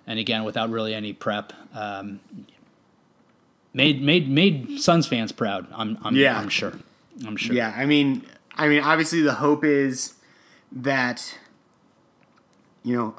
and 0.07 0.17
again 0.17 0.45
without 0.45 0.69
really 0.69 0.93
any 0.93 1.11
prep. 1.11 1.51
Um, 1.73 2.21
made 3.73 4.01
made 4.01 4.29
made 4.29 4.79
Suns 4.79 5.05
fans 5.05 5.33
proud. 5.33 5.67
I'm 5.73 5.97
I'm, 6.03 6.15
Yeah. 6.15 6.39
I'm 6.39 6.47
sure. 6.47 6.71
I'm 7.25 7.35
sure. 7.35 7.53
Yeah, 7.53 7.73
I 7.75 7.85
mean, 7.85 8.23
I 8.55 8.69
mean, 8.69 8.81
obviously 8.81 9.21
the 9.21 9.33
hope 9.33 9.65
is 9.65 10.13
that 10.71 11.37
you 12.81 12.95
know 12.95 13.15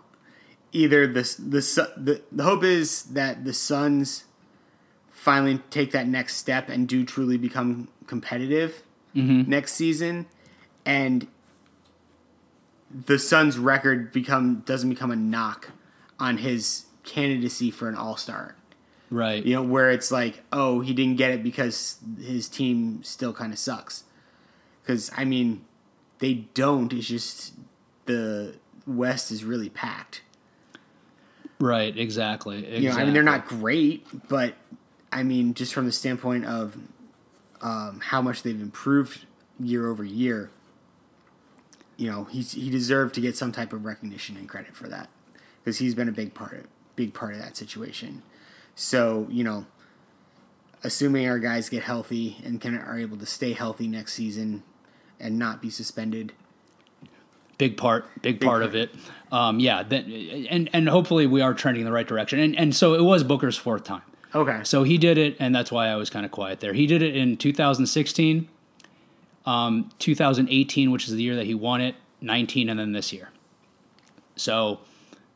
either 0.73 1.07
the 1.07 1.23
the 1.39 1.91
the, 1.99 2.23
the 2.33 2.45
hope 2.45 2.65
is 2.65 3.03
that 3.03 3.45
the 3.45 3.53
Suns 3.53 4.25
finally 5.11 5.61
take 5.69 5.91
that 5.91 6.09
next 6.09 6.37
step 6.37 6.71
and 6.71 6.89
do 6.89 7.05
truly 7.05 7.37
become 7.37 7.89
competitive 8.07 8.83
next 9.15 9.73
season, 9.75 10.25
and 10.87 11.27
the 12.91 13.19
Suns' 13.19 13.59
record 13.59 14.13
become 14.13 14.63
doesn't 14.67 14.89
become 14.89 15.11
a 15.11 15.17
knock 15.17 15.71
on 16.19 16.39
his 16.39 16.87
candidacy 17.05 17.71
for 17.71 17.89
an 17.89 17.95
All 17.95 18.17
Star. 18.17 18.57
Right. 19.11 19.45
You 19.45 19.55
know, 19.55 19.63
where 19.63 19.91
it's 19.91 20.11
like, 20.11 20.43
oh, 20.53 20.81
he 20.81 20.93
didn't 20.93 21.17
get 21.17 21.31
it 21.31 21.43
because 21.43 21.99
his 22.21 22.49
team 22.49 23.03
still 23.03 23.33
kind 23.33 23.53
of 23.53 23.59
sucks. 23.59 24.05
Because 24.83 25.11
I 25.17 25.25
mean, 25.25 25.65
they 26.19 26.35
don't. 26.35 26.93
It's 26.93 27.07
just 27.07 27.55
the 28.07 28.55
West 28.87 29.31
is 29.31 29.45
really 29.45 29.71
packed. 29.71 30.23
Right. 31.61 31.97
Exactly. 31.97 32.59
exactly. 32.59 32.83
You 32.83 32.91
know, 32.91 32.97
I 32.97 33.05
mean, 33.05 33.15
they're 33.15 33.23
not 33.23 33.47
great, 33.47 34.07
but 34.29 34.55
I 35.11 35.23
mean, 35.23 35.55
just 35.55 35.73
from 35.75 35.87
the 35.87 35.93
standpoint 35.93 36.45
of 36.45 36.77
um, 37.61 38.01
how 38.01 38.23
much 38.23 38.43
they've 38.43 38.61
improved 38.61 39.25
year 39.59 39.89
over 39.89 40.05
year, 40.05 40.51
you 41.99 42.09
know, 42.09 42.25
he's 42.25 42.53
he 42.53 42.71
deserved 42.71 43.15
to 43.17 43.21
get 43.21 43.37
some 43.37 43.53
type 43.53 43.73
of 43.73 43.85
recognition 43.85 44.37
and 44.37 44.49
credit 44.49 44.75
for 44.75 44.89
that 44.89 45.11
because 45.63 45.79
he's 45.79 45.95
been 45.95 46.09
a 46.09 46.13
big 46.13 46.33
part 46.33 46.53
of 46.55 46.67
big 46.97 47.13
part 47.13 47.35
of 47.35 47.41
that 47.41 47.57
situation. 47.57 48.23
So 48.75 49.27
you 49.31 49.45
know, 49.45 49.67
assuming 50.83 51.29
our 51.29 51.41
guys 51.41 51.69
get 51.69 51.83
healthy 51.83 52.39
and 52.45 52.61
can 52.61 52.79
are 52.79 52.99
able 52.99 53.19
to 53.19 53.27
stay 53.27 53.53
healthy 53.53 53.89
next 53.89 54.15
season 54.15 54.63
and 55.19 55.39
not 55.39 55.61
be 55.61 55.71
suspended, 55.71 56.33
big 57.59 57.77
part 57.77 58.07
big 58.23 58.41
part 58.41 58.63
of 58.63 58.77
it. 58.77 58.95
Um 59.33 59.59
yeah 59.59 59.83
that 59.83 60.05
and 60.05 60.71
and 60.73 60.89
hopefully 60.89 61.27
we 61.27 61.41
are 61.41 61.53
trending 61.53 61.81
in 61.81 61.85
the 61.85 61.93
right 61.93 62.07
direction. 62.07 62.39
And 62.39 62.57
and 62.57 62.77
so 62.77 62.95
it 62.95 63.03
was 63.03 63.25
booker's 63.25 63.57
fourth 63.57 63.83
time. 63.83 64.03
Okay. 64.35 64.61
so 64.63 64.83
he 64.83 64.99
did 64.99 65.17
it 65.17 65.37
and 65.41 65.55
that's 65.55 65.73
why 65.73 65.89
i 65.89 65.97
was 65.97 66.11
kind 66.11 66.25
of 66.27 66.31
quiet 66.31 66.61
there. 66.61 66.75
He 66.75 66.87
did 66.87 67.03
it 67.03 67.17
in 67.17 67.39
2016 67.39 68.49
um 69.49 69.91
2018 69.99 70.91
which 70.91 71.09
is 71.09 71.15
the 71.15 71.23
year 71.23 71.37
that 71.37 71.47
he 71.47 71.55
won 71.55 71.81
it 71.81 71.95
19 72.21 72.69
and 72.69 72.79
then 72.79 72.93
this 72.93 73.13
year. 73.13 73.31
So 74.37 74.81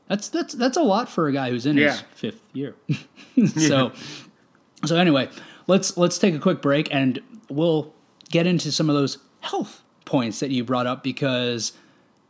that's 0.08 0.28
that's 0.28 0.54
that's 0.54 0.76
a 0.76 0.82
lot 0.82 1.08
for 1.08 1.28
a 1.28 1.32
guy 1.32 1.50
who's 1.50 1.66
in 1.66 1.76
his 1.76 2.02
fifth 2.14 2.42
year. 2.52 2.74
So 3.56 3.92
so 4.84 4.96
anyway 4.96 5.30
let's 5.66 5.96
let's 5.96 6.18
take 6.18 6.34
a 6.34 6.38
quick 6.38 6.60
break 6.60 6.92
and 6.92 7.20
we'll 7.48 7.94
get 8.30 8.46
into 8.46 8.70
some 8.72 8.88
of 8.88 8.94
those 8.94 9.18
health 9.40 9.82
points 10.04 10.40
that 10.40 10.50
you 10.50 10.64
brought 10.64 10.86
up 10.86 11.02
because 11.02 11.72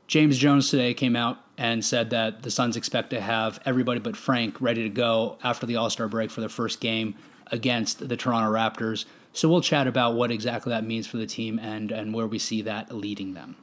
James 0.07 0.39
Jones 0.39 0.71
today 0.71 0.95
came 0.95 1.17
out 1.17 1.39
and 1.59 1.85
said 1.85 2.11
that 2.11 2.43
the 2.43 2.51
Suns 2.51 2.77
expect 2.77 3.11
to 3.11 3.21
have 3.21 3.61
everybody 3.65 4.01
but 4.01 4.17
Frank 4.17 4.61
ready 4.61 4.83
to 4.83 4.89
go 4.89 5.39
after 5.43 5.67
the 5.67 5.77
All 5.77 5.91
Star 5.91 6.09
break 6.09 6.31
for 6.31 6.41
their 6.41 6.49
first 6.49 6.81
game 6.81 7.15
against 7.49 8.09
the 8.09 8.17
Toronto 8.17 8.53
Raptors. 8.53 9.05
So 9.33 9.49
we'll 9.49 9.63
chat 9.63 9.87
about 9.87 10.15
what 10.15 10.31
exactly 10.31 10.71
that 10.71 10.85
means 10.85 11.07
for 11.07 11.17
the 11.17 11.27
team 11.27 11.59
and, 11.59 11.91
and 11.91 12.13
where 12.13 12.27
we 12.27 12.39
see 12.39 12.63
that 12.63 12.93
leading 12.93 13.35
them. 13.35 13.57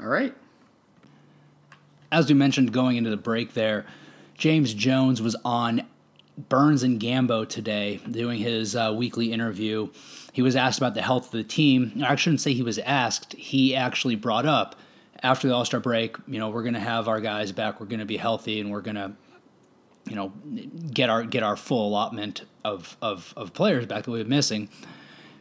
All 0.00 0.06
right. 0.06 0.34
As 2.10 2.28
we 2.28 2.34
mentioned 2.34 2.72
going 2.72 2.96
into 2.96 3.10
the 3.10 3.16
break 3.16 3.54
there, 3.54 3.86
James 4.34 4.74
Jones 4.74 5.22
was 5.22 5.36
on 5.44 5.86
Burns 6.48 6.82
and 6.82 7.00
Gambo 7.00 7.48
today 7.48 8.00
doing 8.10 8.40
his 8.40 8.76
uh, 8.76 8.92
weekly 8.96 9.32
interview. 9.32 9.88
He 10.32 10.42
was 10.42 10.54
asked 10.54 10.78
about 10.78 10.94
the 10.94 11.02
health 11.02 11.26
of 11.26 11.32
the 11.32 11.44
team. 11.44 12.02
I 12.04 12.14
shouldn't 12.16 12.40
say 12.40 12.52
he 12.52 12.62
was 12.62 12.78
asked. 12.78 13.32
He 13.34 13.74
actually 13.74 14.16
brought 14.16 14.44
up 14.44 14.76
after 15.22 15.48
the 15.48 15.54
All 15.54 15.64
Star 15.64 15.80
break, 15.80 16.16
you 16.26 16.38
know, 16.38 16.50
we're 16.50 16.62
going 16.62 16.74
to 16.74 16.80
have 16.80 17.08
our 17.08 17.20
guys 17.20 17.52
back. 17.52 17.80
We're 17.80 17.86
going 17.86 18.00
to 18.00 18.06
be 18.06 18.16
healthy, 18.16 18.60
and 18.60 18.70
we're 18.70 18.80
going 18.82 18.96
to, 18.96 19.12
you 20.06 20.14
know, 20.14 20.28
get 20.92 21.10
our 21.10 21.24
get 21.24 21.42
our 21.42 21.56
full 21.56 21.88
allotment 21.88 22.44
of 22.64 22.96
of, 23.00 23.32
of 23.36 23.52
players 23.52 23.86
back 23.86 24.04
that 24.04 24.10
we've 24.10 24.24
been 24.24 24.28
missing. 24.28 24.68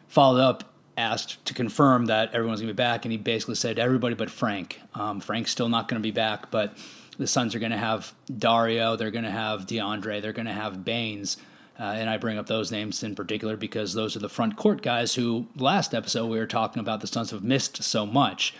Followed 0.07 0.41
up, 0.41 0.73
asked 0.97 1.43
to 1.45 1.53
confirm 1.53 2.05
that 2.05 2.33
everyone's 2.33 2.61
going 2.61 2.69
to 2.69 2.73
be 2.73 2.77
back, 2.77 3.05
and 3.05 3.11
he 3.11 3.17
basically 3.17 3.55
said 3.55 3.79
everybody 3.79 4.15
but 4.15 4.29
Frank. 4.29 4.79
Um, 4.93 5.19
Frank's 5.19 5.51
still 5.51 5.69
not 5.69 5.87
going 5.87 6.01
to 6.01 6.05
be 6.05 6.11
back, 6.11 6.51
but 6.51 6.77
the 7.17 7.27
Suns 7.27 7.55
are 7.55 7.59
going 7.59 7.71
to 7.71 7.77
have 7.77 8.13
Dario. 8.37 8.95
They're 8.95 9.11
going 9.11 9.25
to 9.25 9.31
have 9.31 9.65
DeAndre. 9.65 10.21
They're 10.21 10.33
going 10.33 10.47
to 10.47 10.53
have 10.53 10.85
Baynes. 10.85 11.37
Uh, 11.77 11.83
and 11.83 12.09
I 12.09 12.17
bring 12.17 12.37
up 12.37 12.47
those 12.47 12.71
names 12.71 13.03
in 13.03 13.15
particular 13.15 13.57
because 13.57 13.93
those 13.93 14.15
are 14.15 14.19
the 14.19 14.29
front 14.29 14.55
court 14.55 14.81
guys 14.81 15.15
who 15.15 15.47
last 15.57 15.93
episode 15.93 16.27
we 16.27 16.37
were 16.37 16.45
talking 16.45 16.79
about 16.79 17.01
the 17.01 17.07
Suns 17.07 17.31
have 17.31 17.43
missed 17.43 17.83
so 17.83 18.05
much. 18.05 18.53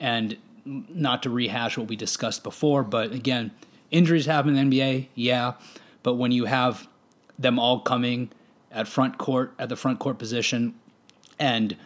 And 0.00 0.38
not 0.64 1.22
to 1.24 1.30
rehash 1.30 1.76
what 1.76 1.88
we 1.88 1.96
discussed 1.96 2.42
before, 2.42 2.82
but 2.82 3.12
again, 3.12 3.50
injuries 3.90 4.26
happen 4.26 4.56
in 4.56 4.70
the 4.70 4.78
NBA, 4.78 5.08
yeah. 5.14 5.54
But 6.02 6.14
when 6.14 6.32
you 6.32 6.46
have 6.46 6.88
them 7.38 7.58
all 7.58 7.80
coming 7.80 8.30
at 8.70 8.88
front 8.88 9.18
court, 9.18 9.52
at 9.58 9.68
the 9.68 9.76
front 9.76 9.98
court 9.98 10.18
position, 10.18 10.74
and 11.42 11.76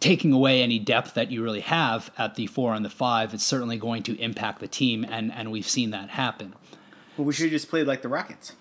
taking 0.00 0.32
away 0.32 0.62
any 0.62 0.78
depth 0.78 1.14
that 1.14 1.30
you 1.30 1.42
really 1.44 1.60
have 1.60 2.10
at 2.16 2.34
the 2.34 2.46
four 2.46 2.72
and 2.74 2.82
the 2.82 2.90
five, 2.90 3.34
it's 3.34 3.44
certainly 3.44 3.76
going 3.76 4.02
to 4.04 4.18
impact 4.18 4.60
the 4.60 4.66
team, 4.66 5.04
and, 5.04 5.30
and 5.30 5.52
we've 5.52 5.68
seen 5.68 5.90
that 5.90 6.08
happen. 6.08 6.54
Well, 7.16 7.26
we 7.26 7.34
should 7.34 7.44
have 7.44 7.52
just 7.52 7.68
played 7.68 7.86
like 7.86 8.00
the 8.00 8.08
Rockets. 8.08 8.54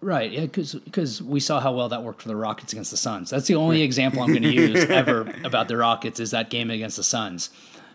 Right, 0.00 0.30
yeah, 0.30 0.46
because 0.46 1.20
we 1.20 1.40
saw 1.40 1.58
how 1.58 1.72
well 1.72 1.88
that 1.88 2.04
worked 2.04 2.22
for 2.22 2.28
the 2.28 2.36
Rockets 2.36 2.72
against 2.72 2.92
the 2.92 2.96
Suns. 2.96 3.30
That's 3.30 3.48
the 3.48 3.56
only 3.56 3.82
example 3.82 4.22
I'm 4.22 4.28
going 4.28 4.42
to 4.42 4.52
use 4.52 4.84
ever 4.88 5.32
about 5.42 5.66
the 5.66 5.76
Rockets 5.76 6.20
is 6.20 6.30
that 6.30 6.48
game 6.48 6.70
against 6.70 6.96
the 6.96 7.04
Suns 7.04 7.50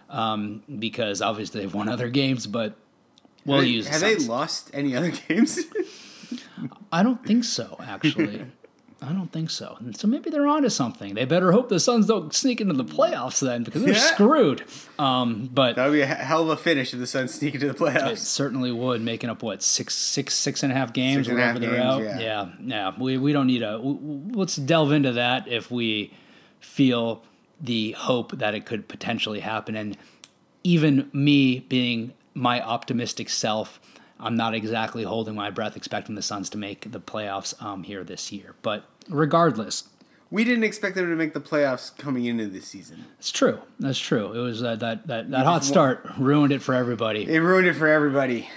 um, 0.10 0.64
because 0.80 1.22
obviously 1.22 1.62
they've 1.62 1.74
won 1.74 1.88
other 1.88 2.10
games, 2.10 2.46
but 2.46 2.76
we'll 3.46 3.60
have 3.60 3.68
use. 3.68 3.86
They, 3.86 3.92
have 3.92 4.02
they 4.02 4.16
lost 4.18 4.70
any 4.74 4.96
other 4.96 5.12
games? 5.28 5.60
I 6.92 7.04
don't 7.04 7.26
think 7.26 7.46
so, 7.46 7.78
actually. 7.80 8.46
I 9.04 9.14
don't 9.14 9.32
think 9.32 9.50
so. 9.50 9.78
And 9.80 9.98
so 9.98 10.08
maybe 10.08 10.30
they're 10.30 10.46
onto 10.46 10.70
something. 10.70 11.16
They 11.16 11.26
better 11.26 11.52
hope 11.52 11.70
the 11.70 11.80
Suns 11.80 12.06
don't 12.06 12.36
sneak 12.36 12.62
into 12.62 12.76
the 12.76 12.86
playoffs 12.86 13.40
then, 13.40 13.64
because 13.64 13.84
they're 13.84 13.96
yeah. 13.96 14.00
screwed. 14.00 14.64
Um, 15.00 15.50
but 15.52 15.76
that 15.76 15.88
would 15.88 15.94
be 15.94 16.02
a 16.02 16.06
hell 16.06 16.44
of 16.44 16.50
a 16.50 16.56
finish 16.56 16.94
if 16.94 17.00
the 17.00 17.08
Suns 17.08 17.34
sneak 17.34 17.56
into 17.56 17.68
the 17.68 17.74
playoffs. 17.74 18.12
It 18.12 18.20
certainly 18.20 18.72
would, 18.72 19.02
making 19.02 19.32
up 19.32 19.42
what 19.42 19.64
six, 19.64 19.96
six, 19.96 20.36
six 20.36 20.62
and 20.62 20.72
a 20.72 20.76
half 20.76 20.94
games, 20.94 21.28
wherever 21.28 21.58
they're 21.58 21.72
games, 21.72 21.84
out. 21.84 22.02
Yeah. 22.04 22.20
yeah, 22.20 22.50
yeah. 22.64 22.92
We 22.96 23.18
we 23.18 23.34
don't 23.34 23.48
need 23.48 23.64
a. 23.64 23.80
Let's 23.80 24.56
delve 24.56 24.92
into 24.92 25.14
that 25.14 25.48
if 25.48 25.72
we 25.72 26.14
feel 26.60 27.24
the 27.60 27.94
hope 27.94 28.34
that 28.38 28.54
it 28.54 28.68
could 28.68 28.88
potentially 28.88 29.40
happen. 29.40 29.76
And 29.76 29.98
even 30.64 31.10
me 31.12 31.60
being 31.60 32.14
my 32.36 32.62
optimistic 32.62 33.30
self, 33.30 33.80
I'm 34.20 34.36
not 34.36 34.54
exactly 34.54 35.04
holding 35.04 35.34
my 35.34 35.50
breath 35.50 35.76
expecting 35.76 36.14
the 36.14 36.22
Suns 36.22 36.52
to 36.52 36.60
make 36.60 36.92
the 36.92 37.02
playoffs 37.02 37.60
um, 37.64 37.82
here 37.82 38.04
this 38.04 38.32
year. 38.32 38.54
But 38.62 38.86
regardless, 39.10 39.86
we 40.30 40.44
didn't 40.44 40.64
expect 40.64 40.96
them 40.96 41.10
to 41.10 41.16
make 41.16 41.34
the 41.34 41.42
playoffs 41.42 41.96
coming 41.98 42.26
into 42.26 42.48
this 42.48 42.66
season. 42.66 43.06
It's 43.20 43.32
true. 43.32 43.60
That's 43.80 44.00
true. 44.00 44.32
It 44.32 44.40
was 44.40 44.64
uh, 44.64 44.76
that 44.78 45.08
that 45.08 45.32
that 45.32 45.46
hot 45.46 45.64
start 45.64 46.06
ruined 46.18 46.54
it 46.54 46.62
for 46.62 46.74
everybody. 46.74 47.24
It 47.28 47.40
ruined 47.40 47.68
it 47.68 47.74
for 47.74 47.88
everybody. 47.88 48.50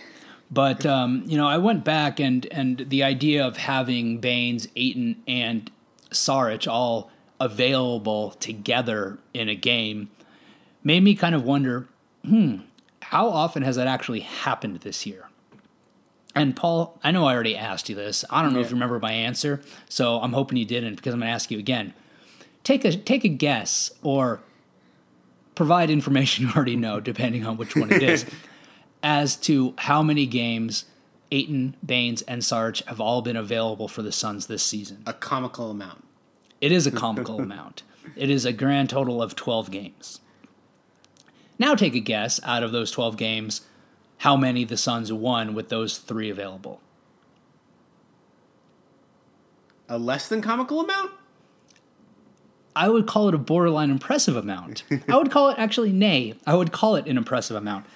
But 0.51 0.87
um, 0.87 1.25
you 1.27 1.37
know, 1.37 1.49
I 1.49 1.59
went 1.59 1.85
back 1.85 2.21
and 2.21 2.47
and 2.53 2.87
the 2.89 3.03
idea 3.03 3.45
of 3.45 3.57
having 3.57 4.19
Baynes, 4.19 4.69
Ayton, 4.77 5.23
and 5.27 5.71
Saric 6.11 6.71
all 6.71 7.11
available 7.41 8.31
together 8.33 9.19
in 9.35 9.49
a 9.49 9.57
game 9.57 10.11
made 10.85 11.03
me 11.03 11.17
kind 11.17 11.35
of 11.35 11.43
wonder 11.43 11.89
hmm, 12.25 12.59
how 13.03 13.29
often 13.29 13.63
has 13.63 13.77
that 13.77 13.87
actually 13.87 14.21
happened 14.21 14.77
this 14.77 15.05
year? 15.05 15.29
And 16.35 16.57
Paul, 16.57 16.99
I 17.05 17.11
know 17.13 17.27
I 17.27 17.35
already 17.35 17.57
asked 17.57 17.89
you 17.89 17.95
this. 17.95 18.25
I 18.29 18.43
don't 18.43 18.53
know 18.53 18.59
yeah. 18.59 18.65
if 18.65 18.71
you 18.71 18.77
remember 18.77 18.99
my 18.99 19.13
answer, 19.13 19.61
so 19.89 20.21
I'm 20.21 20.33
hoping 20.33 20.59
you 20.59 20.65
didn't 20.65 20.97
because 20.97 21.15
I'm 21.15 21.21
going 21.21 21.29
to 21.29 21.35
ask 21.35 21.51
you 21.51 21.59
again. 21.59 21.95
Take 22.65 22.85
a 22.85 22.97
take 22.97 23.25
a 23.25 23.29
guess 23.29 23.93
or 24.03 24.41
provide 25.55 25.91
information 25.91 26.47
you 26.47 26.53
already 26.53 26.77
know, 26.77 26.99
depending 26.99 27.47
on 27.47 27.57
which 27.57 27.77
one 27.77 27.93
it 27.93 28.03
is, 28.03 28.27
as 29.03 29.37
to 29.37 29.75
how 29.79 30.03
many 30.03 30.27
games 30.27 30.87
Ayton, 31.31 31.77
Baynes, 31.85 32.23
and 32.23 32.45
Sarge 32.45 32.85
have 32.85 33.01
all 33.01 33.23
been 33.23 33.37
available 33.37 33.89
for 33.89 34.03
the 34.03 34.13
Suns 34.13 34.47
this 34.47 34.63
season. 34.63 35.03
A 35.07 35.13
comical 35.13 35.71
amount. 35.71 36.05
It 36.61 36.73
is 36.73 36.87
a 36.87 36.91
comical 36.91 37.41
amount. 37.41 37.83
It 38.17 38.31
is 38.31 38.45
a 38.45 38.53
grand 38.53 38.91
total 38.91 39.23
of 39.23 39.35
12 39.35 39.71
games. 39.71 40.21
Now 41.59 41.75
take 41.75 41.95
a 41.95 42.01
guess 42.01 42.41
out 42.45 42.63
of 42.63 42.73
those 42.73 42.91
12 42.91 43.17
games 43.17 43.63
how 44.19 44.37
many 44.37 44.65
the 44.65 44.77
Suns 44.77 45.13
won 45.13 45.55
with 45.55 45.69
those 45.69 45.99
three 45.99 46.31
available. 46.31 46.81
A 49.89 49.99
less 49.99 50.29
than 50.29 50.41
comical 50.41 50.81
amount? 50.81 51.13
I 52.77 52.89
would 52.89 53.07
call 53.07 53.29
it 53.29 53.35
a 53.35 53.39
borderline 53.39 53.91
impressive 53.91 54.37
amount. 54.37 54.83
I 55.09 55.17
would 55.17 55.31
call 55.31 55.51
it 55.51 55.59
actually 55.59 55.93
nay. 55.93 56.35
I 56.47 56.55
would 56.55 56.73
call 56.73 56.97
it 56.97 57.07
an 57.07 57.17
impressive 57.17 57.57
amount. 57.57 57.87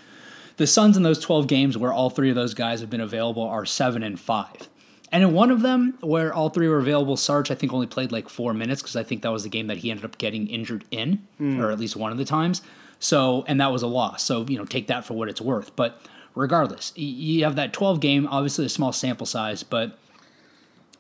The 0.57 0.67
Suns 0.67 0.97
in 0.97 1.03
those 1.03 1.21
12 1.21 1.47
games 1.47 1.79
where 1.79 1.93
all 1.93 2.11
three 2.11 2.31
of 2.31 2.37
those 2.37 2.55
guys 2.55 2.81
have 2.81 2.91
been 2.91 3.01
available 3.01 3.43
are 3.43 3.65
7 3.65 4.03
and 4.03 4.19
5. 4.19 4.69
And 5.11 5.23
in 5.23 5.33
one 5.33 5.51
of 5.51 5.63
them, 5.63 5.97
where 6.01 6.35
all 6.35 6.51
three 6.51 6.69
were 6.69 6.79
available, 6.79 7.17
Sarge 7.17 7.51
I 7.51 7.55
think 7.55 7.73
only 7.73 7.87
played 7.87 8.13
like 8.13 8.29
four 8.29 8.53
minutes 8.53 8.83
because 8.83 8.97
I 8.97 9.03
think 9.03 9.23
that 9.23 9.33
was 9.33 9.43
the 9.43 9.49
game 9.49 9.69
that 9.69 9.79
he 9.79 9.91
ended 9.91 10.05
up 10.05 10.19
getting 10.19 10.47
injured 10.49 10.85
in, 10.91 11.27
mm. 11.41 11.59
or 11.59 11.71
at 11.71 11.79
least 11.79 11.97
one 11.97 12.13
of 12.13 12.19
the 12.19 12.25
times. 12.25 12.61
So, 13.01 13.45
and 13.47 13.61
that 13.61 13.73
was 13.73 13.83
a 13.83 13.87
loss. 13.87 14.25
So, 14.25 14.45
you 14.49 14.59
know, 14.59 14.65
take 14.65 14.89
that 14.89 15.05
for 15.05 15.15
what 15.15 15.29
it's 15.29 15.41
worth. 15.41 15.75
But 15.77 16.01
regardless, 16.35 16.93
you 16.97 17.45
have 17.45 17.57
that 17.57 17.73
12 17.73 18.01
game, 18.01 18.27
obviously 18.29 18.67
a 18.67 18.69
small 18.69 18.93
sample 18.93 19.27
size, 19.27 19.63
but 19.63 19.99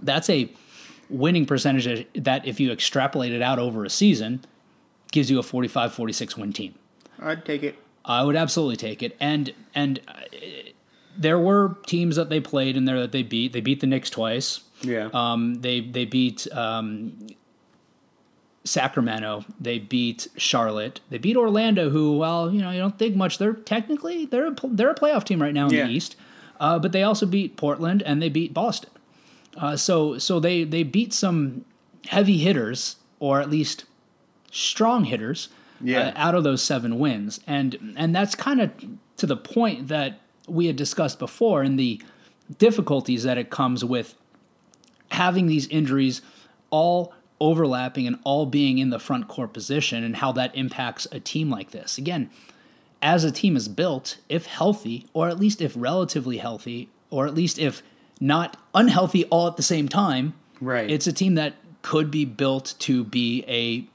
that's 0.01 0.31
a 0.31 0.51
winning 1.11 1.47
percentage 1.47 2.07
that 2.15 2.47
if 2.47 2.61
you 2.61 2.71
extrapolate 2.71 3.33
it 3.33 3.43
out 3.43 3.59
over 3.59 3.85
a 3.85 3.91
season, 3.91 4.45
gives 5.11 5.31
you 5.31 5.39
a 5.39 5.43
45 5.43 5.93
46 5.93 6.37
win 6.37 6.53
team. 6.53 6.75
I'd 7.21 7.45
take 7.45 7.63
it. 7.63 7.77
I 8.05 8.23
would 8.23 8.37
absolutely 8.37 8.77
take 8.77 9.03
it. 9.03 9.17
And, 9.19 9.53
and, 9.75 10.01
uh, 10.07 10.21
there 11.19 11.39
were 11.39 11.77
teams 11.87 12.17
that 12.17 12.31
they 12.31 12.41
played 12.41 12.77
in 12.77 12.85
there 12.85 13.01
that 13.01 13.13
they 13.13 13.25
beat. 13.25 13.53
They 13.53 13.61
beat 13.61 13.81
the 13.81 13.87
Knicks 13.89 14.09
twice. 14.09 14.61
Yeah. 14.83 15.11
Um, 15.13 15.57
they 15.57 15.81
they 15.81 16.05
beat 16.05 16.47
um, 16.53 17.19
Sacramento. 18.65 19.45
They 19.61 19.79
beat 19.79 20.29
Charlotte. 20.37 21.01
They 21.11 21.19
beat 21.19 21.37
Orlando, 21.37 21.91
who, 21.91 22.19
well, 22.19 22.53
you 22.53 22.61
know, 22.61 22.71
you 22.71 22.81
don't 22.81 22.99
think 22.99 23.17
much. 23.17 23.39
They're 23.39 23.55
technically 23.55 24.27
they're 24.27 24.49
a, 24.49 24.57
they're 24.65 24.91
a 24.91 24.95
playoff 24.95 25.25
team 25.25 25.41
right 25.41 25.55
now 25.55 25.67
in 25.67 25.75
yeah. 25.75 25.87
the 25.87 25.93
East. 25.93 26.17
Uh, 26.61 26.79
but 26.79 26.93
they 26.93 27.03
also 27.03 27.25
beat 27.25 27.57
Portland 27.57 28.03
and 28.03 28.21
they 28.21 28.29
beat 28.29 28.53
Boston. 28.53 28.91
Uh, 29.57 29.77
so 29.77 30.19
so 30.19 30.39
they 30.39 30.65
they 30.65 30.83
beat 30.83 31.13
some 31.13 31.65
heavy 32.09 32.39
hitters 32.39 32.97
or 33.21 33.41
at 33.41 33.51
least 33.51 33.85
strong 34.51 35.05
hitters 35.05 35.49
yeah. 35.81 36.09
uh, 36.09 36.13
out 36.17 36.35
of 36.35 36.45
those 36.45 36.63
seven 36.63 36.99
wins, 36.99 37.41
and 37.47 37.95
and 37.97 38.15
that's 38.15 38.35
kind 38.35 38.61
of 38.61 38.71
to 39.17 39.27
the 39.27 39.37
point 39.37 39.89
that 39.89 40.21
we 40.47 40.67
had 40.67 40.77
discussed 40.77 41.19
before 41.19 41.63
and 41.63 41.79
the 41.79 42.01
difficulties 42.59 43.25
that 43.25 43.37
it 43.37 43.51
comes 43.51 43.85
with 43.85 44.15
having 45.11 45.47
these 45.47 45.67
injuries 45.69 46.23
all 46.71 47.13
overlapping 47.41 48.07
and 48.07 48.19
all 48.25 48.47
being 48.47 48.79
in 48.79 48.91
the 48.91 48.99
front 48.99 49.29
court 49.29 49.53
position 49.53 50.03
and 50.03 50.17
how 50.17 50.33
that 50.33 50.55
impacts 50.55 51.07
a 51.13 51.21
team 51.21 51.51
like 51.51 51.71
this. 51.71 51.99
Again, 51.99 52.31
as 53.01 53.25
a 53.25 53.31
team 53.31 53.57
is 53.57 53.69
built, 53.69 54.19
if 54.29 54.47
healthy, 54.47 55.07
or 55.13 55.29
at 55.29 55.39
least 55.39 55.61
if 55.61 55.73
relatively 55.77 56.39
healthy, 56.39 56.89
or 57.11 57.27
at 57.27 57.35
least 57.35 57.59
if 57.59 57.83
not 58.21 58.57
unhealthy 58.75 59.25
all 59.27 59.47
at 59.47 59.57
the 59.57 59.63
same 59.63 59.89
time, 59.89 60.35
right. 60.61 60.91
it's 60.91 61.07
a 61.07 61.13
team 61.13 61.35
that 61.37 61.55
could 61.83 62.11
be 62.11 62.25
built 62.25 62.75
to 62.81 63.05
be 63.05 63.45
a 63.47 63.87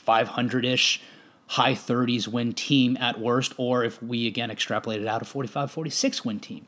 500 0.00 0.64
ish 0.64 1.00
high 1.46 1.74
30s 1.74 2.26
win 2.26 2.52
team 2.52 2.96
at 2.98 3.20
worst, 3.20 3.54
or 3.56 3.84
if 3.84 4.02
we 4.02 4.26
again 4.26 4.50
extrapolate 4.50 5.00
it 5.00 5.06
out, 5.06 5.22
a 5.22 5.24
45 5.24 5.70
46 5.70 6.24
win 6.24 6.40
team. 6.40 6.66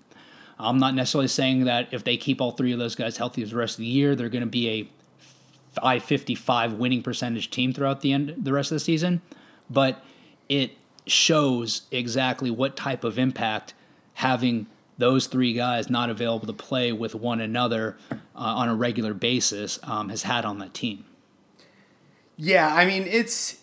I'm 0.59 0.79
not 0.79 0.95
necessarily 0.95 1.29
saying 1.29 1.65
that 1.65 1.89
if 1.93 2.05
they 2.05 2.17
keep 2.17 2.41
all 2.41 2.53
three 2.53 2.73
of 2.73 2.79
those 2.79 2.95
guys 2.95 3.19
healthy 3.19 3.43
for 3.45 3.51
the 3.51 3.57
rest 3.57 3.75
of 3.75 3.81
the 3.81 3.87
year, 3.87 4.15
they're 4.15 4.31
going 4.31 4.45
to 4.45 4.47
be 4.47 4.69
a 4.69 4.89
555 5.81 6.75
winning 6.75 7.03
percentage 7.03 7.51
team 7.51 7.73
throughout 7.73 8.01
the 8.01 8.13
end 8.13 8.35
the 8.37 8.53
rest 8.53 8.71
of 8.71 8.77
the 8.77 8.81
season, 8.81 9.23
but 9.71 10.03
it 10.49 10.73
shows 11.07 11.83
exactly 11.91 12.51
what 12.51 12.77
type 12.77 13.05
of 13.05 13.19
impact 13.19 13.75
having 14.15 14.67
those 14.99 15.27
three 15.27 15.53
guys 15.53 15.91
not 15.91 16.11
available 16.11 16.47
to 16.47 16.53
play 16.53 16.93
with 16.93 17.15
one 17.15 17.41
another 17.41 17.97
uh, 18.11 18.17
on 18.35 18.69
a 18.69 18.75
regular 18.75 19.15
basis 19.15 19.79
um, 19.83 20.09
has 20.09 20.23
had 20.23 20.45
on 20.45 20.59
that 20.59 20.73
team. 20.73 21.05
Yeah, 22.37 22.75
I 22.75 22.85
mean 22.85 23.05
it's 23.05 23.59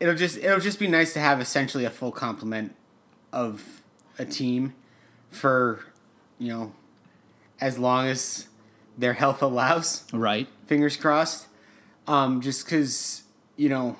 it'll 0.00 0.14
just 0.14 0.38
it'll 0.38 0.60
just 0.60 0.78
be 0.78 0.88
nice 0.88 1.12
to 1.14 1.20
have 1.20 1.40
essentially 1.40 1.84
a 1.84 1.90
full 1.90 2.12
complement 2.12 2.74
of 3.32 3.82
a 4.18 4.24
team 4.24 4.74
for 5.30 5.84
you 6.38 6.48
know 6.48 6.72
as 7.60 7.78
long 7.78 8.06
as 8.06 8.48
their 9.02 9.12
health 9.12 9.42
allows. 9.42 10.04
Right. 10.12 10.48
Fingers 10.66 10.96
crossed. 10.96 11.48
Um, 12.08 12.40
just 12.40 12.64
because 12.64 13.24
you 13.56 13.68
know 13.68 13.96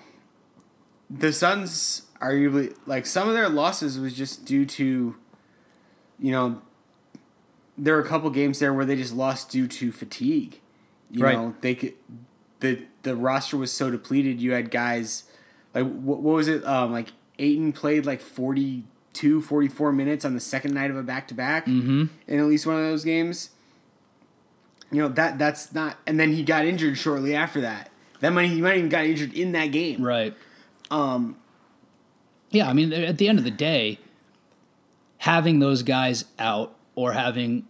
the 1.11 1.33
Suns 1.33 2.03
arguably 2.21 2.75
like 2.87 3.05
some 3.05 3.29
of 3.29 3.35
their 3.35 3.49
losses 3.49 3.99
was 3.99 4.15
just 4.15 4.45
due 4.47 4.65
to 4.65 5.17
you 6.19 6.31
know 6.33 6.63
there 7.77 7.95
were 7.95 8.01
a 8.01 8.07
couple 8.09 8.31
games 8.31 8.59
there 8.59 8.73
where 8.73 8.85
they 8.85 8.97
just 8.97 9.15
lost 9.15 9.51
due 9.51 9.67
to 9.69 9.93
fatigue. 9.93 10.61
You 11.11 11.25
Right. 11.25 11.35
know 11.37 11.55
they 11.61 11.75
could 11.75 11.95
the 12.61 12.83
the 13.03 13.15
roster 13.17 13.57
was 13.57 13.73
so 13.73 13.91
depleted. 13.91 14.41
You 14.41 14.53
had 14.53 14.71
guys 14.71 15.25
like 15.75 15.85
what, 15.85 16.21
what 16.21 16.35
was 16.35 16.49
it 16.49 16.65
um, 16.65 16.93
like 16.93 17.09
Ayton 17.39 17.73
played 17.73 18.05
like 18.07 18.21
42, 18.21 19.43
44 19.43 19.93
minutes 19.93 20.25
on 20.25 20.35
the 20.35 20.41
second 20.41 20.75
night 20.75 20.91
of 20.91 20.97
a 20.97 21.03
back 21.03 21.29
to 21.29 21.35
back 21.35 21.67
in 21.67 22.09
at 22.29 22.47
least 22.47 22.67
one 22.67 22.77
of 22.77 22.83
those 22.83 23.05
games. 23.05 23.51
You 24.93 25.03
know 25.03 25.09
that 25.09 25.39
that's 25.39 25.73
not, 25.73 25.97
and 26.07 26.21
then 26.21 26.33
he 26.33 26.43
got 26.43 26.67
injured 26.67 26.99
shortly 26.99 27.35
after 27.35 27.63
that. 27.63 27.91
That 28.21 28.33
might 28.33 28.51
he 28.51 28.61
might 28.61 28.77
even 28.77 28.91
got 28.91 29.07
injured 29.07 29.33
in 29.33 29.53
that 29.53 29.69
game. 29.69 30.03
Right. 30.03 30.37
Um. 30.91 31.37
Yeah, 32.51 32.69
I 32.69 32.75
mean, 32.75 32.93
at 32.93 33.17
the 33.17 33.29
end 33.29 33.39
of 33.39 33.45
the 33.45 33.51
day, 33.51 33.99
having 35.19 35.59
those 35.59 35.83
guys 35.83 36.27
out 36.39 36.77
or 36.95 37.13
having 37.13 37.67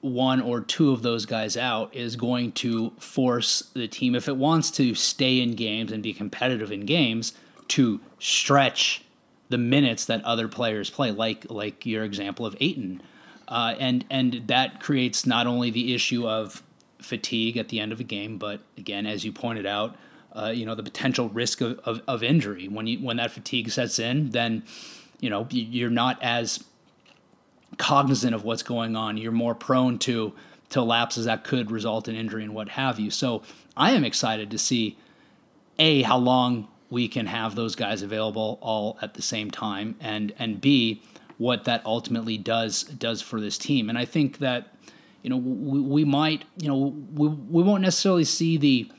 one 0.00 0.40
or 0.40 0.60
two 0.60 0.92
of 0.92 1.02
those 1.02 1.26
guys 1.26 1.56
out 1.56 1.94
is 1.94 2.16
going 2.16 2.52
to 2.52 2.90
force 2.98 3.70
the 3.74 3.86
team, 3.86 4.14
if 4.14 4.28
it 4.28 4.36
wants 4.36 4.70
to 4.70 4.94
stay 4.94 5.40
in 5.40 5.54
games 5.54 5.92
and 5.92 6.02
be 6.02 6.14
competitive 6.14 6.72
in 6.72 6.86
games, 6.86 7.34
to 7.68 8.00
stretch 8.18 9.04
the 9.50 9.58
minutes 9.58 10.06
that 10.06 10.24
other 10.24 10.48
players 10.48 10.88
play, 10.88 11.10
like 11.10 11.50
like 11.50 11.84
your 11.84 12.04
example 12.04 12.46
of 12.46 12.56
Ayton. 12.60 13.02
Uh, 13.48 13.74
and 13.80 14.04
and 14.10 14.42
that 14.46 14.78
creates 14.78 15.24
not 15.26 15.46
only 15.46 15.70
the 15.70 15.94
issue 15.94 16.28
of 16.28 16.62
fatigue 17.00 17.56
at 17.56 17.68
the 17.70 17.80
end 17.80 17.92
of 17.92 17.98
a 18.00 18.04
game, 18.04 18.36
but 18.38 18.60
again, 18.76 19.06
as 19.06 19.24
you 19.24 19.32
pointed 19.32 19.64
out, 19.64 19.96
uh, 20.34 20.52
you 20.54 20.66
know 20.66 20.74
the 20.74 20.82
potential 20.82 21.30
risk 21.30 21.62
of, 21.62 21.78
of, 21.84 22.02
of 22.06 22.22
injury 22.22 22.68
when 22.68 22.86
you 22.86 22.98
when 22.98 23.16
that 23.16 23.30
fatigue 23.30 23.70
sets 23.70 23.98
in. 23.98 24.30
Then 24.30 24.62
you 25.18 25.30
know 25.30 25.46
you- 25.50 25.62
you're 25.64 25.90
not 25.90 26.22
as 26.22 26.62
cognizant 27.78 28.34
of 28.34 28.44
what's 28.44 28.62
going 28.62 28.96
on. 28.96 29.16
You're 29.16 29.32
more 29.32 29.54
prone 29.54 29.98
to 30.00 30.32
to 30.70 30.82
lapses 30.82 31.24
that 31.24 31.44
could 31.44 31.70
result 31.70 32.08
in 32.08 32.14
injury 32.14 32.44
and 32.44 32.54
what 32.54 32.68
have 32.70 33.00
you. 33.00 33.10
So 33.10 33.42
I 33.76 33.92
am 33.92 34.04
excited 34.04 34.50
to 34.50 34.58
see 34.58 34.98
a 35.78 36.02
how 36.02 36.18
long 36.18 36.68
we 36.90 37.08
can 37.08 37.26
have 37.26 37.54
those 37.54 37.74
guys 37.74 38.02
available 38.02 38.58
all 38.60 38.98
at 39.00 39.14
the 39.14 39.22
same 39.22 39.50
time, 39.50 39.96
and 40.00 40.32
and 40.38 40.60
b 40.60 41.00
what 41.38 41.64
that 41.64 41.84
ultimately 41.86 42.36
does 42.36 42.84
does 42.84 43.22
for 43.22 43.40
this 43.40 43.56
team. 43.56 43.88
And 43.88 43.96
I 43.96 44.04
think 44.04 44.38
that 44.38 44.74
you 45.22 45.30
know 45.30 45.36
we, 45.36 45.80
we 45.80 46.04
might 46.04 46.44
you 46.56 46.68
know 46.68 46.94
we, 47.14 47.28
we 47.28 47.62
won't 47.62 47.82
necessarily 47.82 48.24
see 48.24 48.56
the 48.56 48.90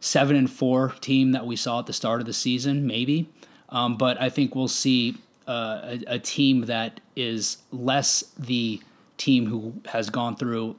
seven 0.00 0.36
and 0.36 0.50
four 0.50 0.90
team 1.00 1.32
that 1.32 1.46
we 1.46 1.56
saw 1.56 1.78
at 1.78 1.86
the 1.86 1.92
start 1.92 2.20
of 2.20 2.26
the 2.26 2.32
season, 2.32 2.86
maybe. 2.86 3.30
Um, 3.68 3.96
but 3.96 4.20
I 4.20 4.28
think 4.28 4.54
we'll 4.54 4.68
see 4.68 5.16
uh, 5.46 5.96
a, 6.08 6.14
a 6.14 6.18
team 6.18 6.62
that 6.62 7.00
is 7.16 7.58
less 7.70 8.24
the 8.38 8.82
team 9.16 9.46
who 9.46 9.74
has 9.86 10.10
gone 10.10 10.36
through 10.36 10.76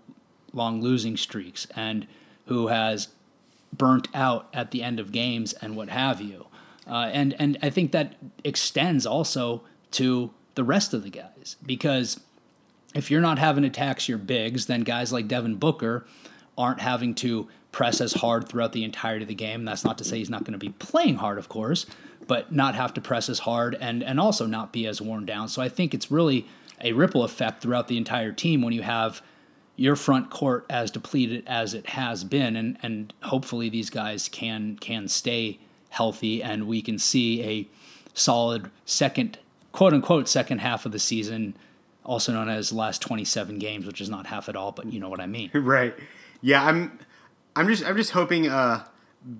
long 0.51 0.81
losing 0.81 1.17
streaks 1.17 1.65
and 1.75 2.05
who 2.47 2.67
has 2.67 3.07
burnt 3.71 4.07
out 4.13 4.47
at 4.53 4.71
the 4.71 4.83
end 4.83 4.99
of 4.99 5.11
games 5.11 5.53
and 5.53 5.75
what 5.75 5.89
have 5.89 6.21
you. 6.21 6.45
Uh, 6.85 7.09
and 7.13 7.33
and 7.39 7.57
I 7.61 7.69
think 7.69 7.91
that 7.93 8.15
extends 8.43 9.05
also 9.05 9.63
to 9.91 10.31
the 10.55 10.63
rest 10.63 10.93
of 10.93 11.03
the 11.03 11.09
guys 11.09 11.55
because 11.65 12.19
if 12.93 13.09
you're 13.09 13.21
not 13.21 13.39
having 13.39 13.63
to 13.63 13.69
tax 13.69 14.07
your 14.07 14.17
bigs, 14.17 14.67
then 14.67 14.81
guys 14.81 15.11
like 15.11 15.27
Devin 15.27 15.55
Booker 15.55 16.05
aren't 16.57 16.81
having 16.81 17.15
to 17.15 17.47
press 17.71 17.99
as 17.99 18.13
hard 18.13 18.47
throughout 18.47 18.71
the 18.71 18.83
entirety 18.83 19.23
of 19.23 19.29
the 19.29 19.35
game. 19.35 19.65
That's 19.65 19.83
not 19.83 19.97
to 19.97 20.03
say 20.03 20.19
he's 20.19 20.29
not 20.29 20.43
going 20.43 20.53
to 20.53 20.59
be 20.59 20.69
playing 20.69 21.15
hard, 21.15 21.39
of 21.39 21.49
course, 21.49 21.87
but 22.27 22.51
not 22.51 22.75
have 22.75 22.93
to 22.93 23.01
press 23.01 23.29
as 23.29 23.39
hard 23.39 23.75
and 23.81 24.03
and 24.03 24.19
also 24.19 24.45
not 24.45 24.71
be 24.71 24.87
as 24.87 25.01
worn 25.01 25.25
down. 25.25 25.47
So 25.49 25.61
I 25.61 25.69
think 25.69 25.93
it's 25.93 26.11
really 26.11 26.45
a 26.81 26.93
ripple 26.93 27.23
effect 27.23 27.61
throughout 27.61 27.87
the 27.87 27.97
entire 27.97 28.31
team 28.31 28.61
when 28.61 28.73
you 28.73 28.83
have 28.83 29.21
your 29.75 29.95
front 29.95 30.29
court 30.29 30.65
as 30.69 30.91
depleted 30.91 31.43
as 31.47 31.73
it 31.73 31.89
has 31.89 32.23
been 32.23 32.55
and 32.55 32.77
and 32.83 33.11
hopefully 33.23 33.69
these 33.69 33.89
guys 33.89 34.29
can 34.29 34.77
can 34.77 35.07
stay 35.07 35.59
healthy 35.89 36.43
and 36.43 36.67
we 36.67 36.81
can 36.81 36.99
see 36.99 37.43
a 37.43 37.67
solid 38.13 38.69
second 38.85 39.39
quote 39.73 39.93
unquote 39.93 40.29
second 40.29 40.59
half 40.59 40.85
of 40.85 40.93
the 40.93 40.99
season 40.99 41.53
also 42.05 42.31
known 42.31 42.47
as 42.47 42.71
last 42.71 43.01
27 43.01 43.59
games 43.59 43.85
which 43.85 43.99
is 43.99 44.09
not 44.09 44.27
half 44.27 44.47
at 44.47 44.55
all 44.55 44.71
but 44.71 44.91
you 44.91 44.99
know 44.99 45.09
what 45.09 45.19
I 45.19 45.27
mean 45.27 45.51
right. 45.53 45.93
Yeah, 46.43 46.63
I'm. 46.63 46.99
I'm 47.55 47.67
just. 47.67 47.83
I'm 47.83 47.95
just 47.95 48.11
hoping. 48.11 48.47
Uh, 48.47 48.85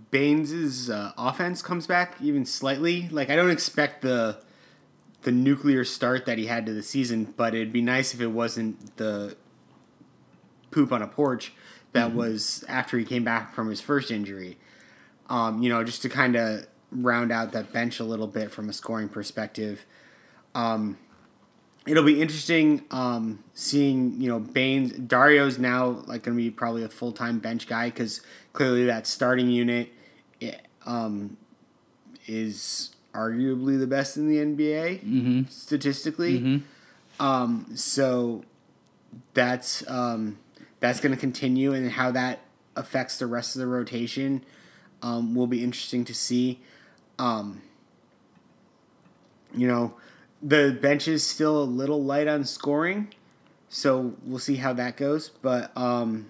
Baynes's 0.10 0.90
uh, 0.90 1.12
offense 1.18 1.62
comes 1.62 1.86
back 1.86 2.16
even 2.22 2.46
slightly. 2.46 3.10
Like 3.10 3.30
I 3.30 3.36
don't 3.36 3.52
expect 3.52 4.02
the 4.02 4.40
the 5.24 5.32
nuclear 5.32 5.84
start 5.84 6.26
that 6.26 6.38
he 6.38 6.46
had 6.48 6.66
to 6.66 6.74
the 6.74 6.82
season, 6.82 7.34
but 7.36 7.54
it'd 7.54 7.74
be 7.74 7.82
nice 7.82 8.14
if 8.14 8.22
it 8.22 8.28
wasn't 8.28 8.96
the 8.96 9.36
poop 10.72 10.94
on 10.94 11.02
a 11.02 11.08
porch 11.08 11.52
that 11.92 12.16
was 12.16 12.64
after 12.70 12.98
he 12.98 13.04
came 13.04 13.26
back 13.26 13.54
from 13.54 13.70
his 13.70 13.82
first 13.82 14.10
injury. 14.10 14.58
Um, 15.30 15.62
you 15.62 15.70
know, 15.70 15.84
just 15.84 16.02
to 16.04 16.10
kind 16.10 16.38
of 16.38 16.66
round 16.90 17.34
out 17.34 17.52
that 17.52 17.74
bench 17.74 18.00
a 18.00 18.06
little 18.06 18.28
bit 18.28 18.50
from 18.50 18.70
a 18.70 18.74
scoring 18.74 19.10
perspective. 19.10 19.86
Um, 20.56 20.98
it'll 21.86 22.04
be 22.04 22.22
interesting 22.22 22.84
um, 22.92 23.44
seeing 23.54 24.22
you 24.22 24.30
know 24.30 24.40
Baynes 24.40 24.94
Dario's 24.94 25.60
now 25.60 26.04
like 26.08 26.24
going 26.24 26.38
to 26.38 26.44
be 26.44 26.50
probably 26.52 26.84
a 26.84 26.90
full 26.90 27.12
time 27.12 27.40
bench 27.40 27.68
guy 27.68 27.90
because 27.90 28.22
clearly 28.54 28.86
that 28.86 29.08
starting 29.08 29.50
unit 29.50 29.90
eh, 30.42 30.56
um, 30.86 31.38
is 32.28 32.92
arguably 33.14 33.80
the 33.80 33.88
best 33.88 34.18
in 34.18 34.28
the 34.28 34.38
NBA 34.38 35.04
statistically. 35.50 36.38
Um, 37.20 37.68
so 37.76 38.44
that's 39.34 39.88
um, 39.90 40.38
that's 40.80 41.00
going 41.00 41.14
to 41.14 41.20
continue, 41.20 41.74
and 41.74 41.92
how 41.92 42.12
that 42.12 42.40
affects 42.76 43.20
the 43.20 43.28
rest 43.28 43.56
of 43.56 43.60
the 43.60 43.68
rotation 43.68 44.44
um, 45.02 45.36
will 45.36 45.48
be 45.48 45.64
interesting 45.64 46.06
to 46.06 46.14
see. 46.14 46.60
Um, 47.20 47.62
you 49.56 49.68
know, 49.68 49.96
the 50.44 50.78
bench 50.80 51.08
is 51.08 51.26
still 51.26 51.64
a 51.64 51.64
little 51.64 52.04
light 52.04 52.28
on 52.28 52.44
scoring, 52.44 53.14
so 53.70 54.14
we'll 54.26 54.40
see 54.40 54.58
how 54.58 54.74
that 54.74 54.98
goes. 54.98 55.30
But 55.30 55.76
um, 55.78 56.28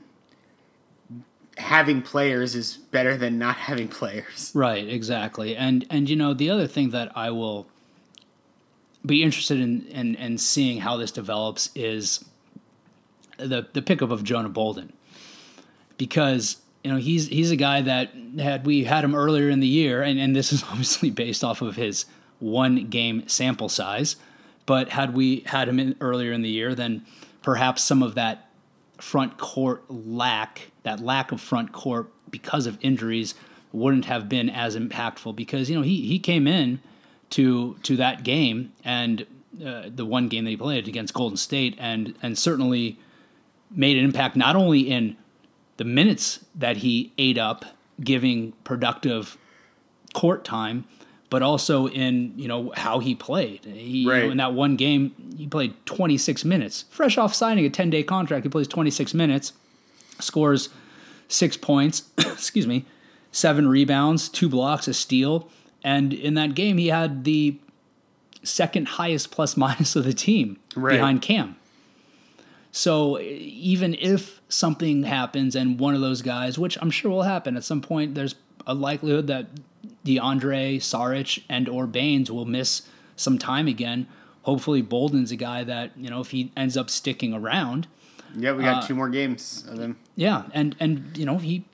having 1.58 2.02
players 2.02 2.56
is 2.56 2.78
better 2.78 3.17
than 3.17 3.38
not 3.38 3.56
having 3.69 3.88
players. 3.88 4.52
Right, 4.54 4.88
exactly. 4.88 5.56
And 5.56 5.86
and 5.89 6.10
you 6.10 6.15
know, 6.15 6.34
the 6.34 6.49
other 6.49 6.67
thing 6.67 6.91
that 6.91 7.12
I 7.17 7.32
will 7.32 7.67
be 9.06 9.23
interested 9.23 9.60
in 9.60 9.88
in, 9.88 10.15
in 10.15 10.38
seeing 10.38 10.82
how 10.82 10.95
this 10.97 11.12
develops 11.12 11.69
is 11.76 12.23
the 13.38 13.67
the 13.73 13.82
pickup 13.82 14.12
of 14.12 14.23
Jonah 14.23 14.49
Bolden. 14.49 14.93
Because, 15.97 16.58
you 16.84 16.91
know, 16.91 16.97
he's 16.97 17.28
he's 17.28 17.52
a 17.52 17.56
guy 17.56 17.82
that 17.82 18.12
had 18.39 18.65
we 18.65 18.84
had 18.84 19.04
him 19.04 19.15
earlier 19.15 19.49
in 19.49 19.60
the 19.60 19.67
year, 19.67 20.02
and, 20.02 20.19
and 20.19 20.36
this 20.36 20.54
is 20.54 20.63
obviously 20.69 21.10
based 21.10 21.43
off 21.43 21.62
of 21.62 21.76
his 21.76 22.06
one 22.43 22.88
game 22.89 23.27
sample 23.27 23.69
size. 23.69 24.17
But 24.65 24.89
had 24.89 25.13
we 25.13 25.41
had 25.47 25.67
him 25.67 25.79
in 25.79 25.95
earlier 25.99 26.32
in 26.32 26.41
the 26.41 26.49
year, 26.49 26.75
then 26.75 27.06
perhaps 27.41 27.84
some 27.84 28.03
of 28.03 28.15
that 28.15 28.49
front 28.97 29.38
court 29.38 29.84
lack, 29.89 30.71
that 30.84 30.99
lack 30.99 31.32
of 31.32 31.41
front 31.41 31.71
court 31.71 32.10
because 32.29 32.65
of 32.67 32.77
injuries, 32.82 33.36
wouldn't 33.71 34.06
have 34.06 34.29
been 34.29 34.49
as 34.49 34.75
impactful 34.77 35.36
because 35.36 35.69
you 35.69 35.75
know 35.75 35.82
he 35.82 36.01
he 36.08 36.19
came 36.19 36.45
in 36.47 36.79
to 37.32 37.75
to 37.82 37.95
that 37.97 38.23
game 38.23 38.71
and 38.86 39.25
uh, 39.65 39.84
the 39.88 40.06
one 40.06 40.27
game 40.27 40.43
that 40.43 40.51
he 40.51 40.58
played 40.58 40.88
against 40.88 41.13
Golden 41.13 41.38
State 41.38 41.75
and 41.79 42.15
and 42.21 42.38
certainly 42.38 42.99
made 43.71 43.97
an 43.97 44.06
impact 44.06 44.36
not 44.36 44.56
only 44.56 44.82
in 44.82 45.17
the 45.77 45.84
minutes 45.84 46.45
that 46.53 46.77
he 46.77 47.12
ate 47.17 47.38
up, 47.38 47.65
giving 47.99 48.53
productive 48.63 49.38
court 50.13 50.45
time, 50.45 50.86
but 51.34 51.41
also 51.41 51.88
in 51.88 52.32
you 52.38 52.48
know 52.48 52.72
how 52.76 53.00
he 53.00 53.15
played. 53.15 53.65
He, 53.65 54.02
you 54.02 54.06
know, 54.08 54.13
Right. 54.13 54.30
in 54.32 54.38
that 54.38 54.54
one 54.54 54.76
game, 54.76 55.15
he 55.36 55.48
played 55.48 55.74
26 55.88 56.46
minutes, 56.46 56.86
fresh 56.91 57.17
off 57.17 57.34
signing 57.34 57.65
a 57.65 57.72
10 57.72 57.89
day 57.89 58.04
contract. 58.04 58.43
He 58.46 58.50
plays 58.50 58.67
26 58.67 59.15
minutes, 59.15 59.54
scores 60.19 60.69
six 61.28 61.58
points, 61.58 62.04
excuse 62.19 62.67
me, 62.67 62.86
seven 63.32 63.67
rebounds, 63.67 64.30
two 64.30 64.48
blocks, 64.48 64.88
a 64.88 64.93
steal, 64.93 65.50
and 65.84 66.13
in 66.13 66.36
that 66.36 66.54
game 66.54 66.78
he 66.78 66.89
had 66.89 67.24
the 67.24 67.58
second 68.43 68.88
highest 68.89 69.32
plus 69.32 69.58
minus 69.63 69.96
of 69.96 70.04
the 70.04 70.13
team 70.13 70.60
Right. 70.76 70.98
behind 70.98 71.24
Cam. 71.24 71.56
So 72.72 73.19
even 73.19 73.96
if 73.96 74.39
something 74.50 75.02
happens 75.04 75.56
and 75.56 75.80
one 75.80 75.96
of 75.96 76.02
those 76.02 76.22
guys, 76.22 76.60
which 76.60 76.78
I'm 76.80 76.91
sure 76.91 77.10
will 77.10 77.24
happen 77.24 77.58
at 77.58 77.63
some 77.63 77.82
point, 77.82 78.13
there's 78.13 78.36
a 78.67 78.76
likelihood 78.76 79.26
that 79.28 79.48
DeAndre, 80.06 80.78
Saric, 80.78 81.44
and 81.50 81.70
or 81.70 81.88
Baynes 81.88 82.30
will 82.32 82.46
miss 82.46 82.84
some 83.16 83.38
time 83.38 83.68
again. 83.68 84.08
Hopefully, 84.44 84.82
Bolden's 84.82 85.32
a 85.32 85.36
guy 85.36 85.63
that 85.63 85.92
you 85.98 86.10
know 86.10 86.20
if 86.22 86.32
he 86.32 86.52
ends 86.58 86.76
up 86.78 86.89
sticking 86.89 87.34
around, 87.34 87.88
Yeah, 88.36 88.54
we 88.54 88.63
got 88.63 88.84
Uh, 88.84 88.88
two 88.88 88.96
more 88.96 89.10
games 89.10 89.66
of 89.70 89.78
them. 89.78 89.98
Yeah, 90.16 90.44
and 90.54 90.76
and 90.80 91.16
you 91.18 91.26
know 91.26 91.38
he 91.38 91.66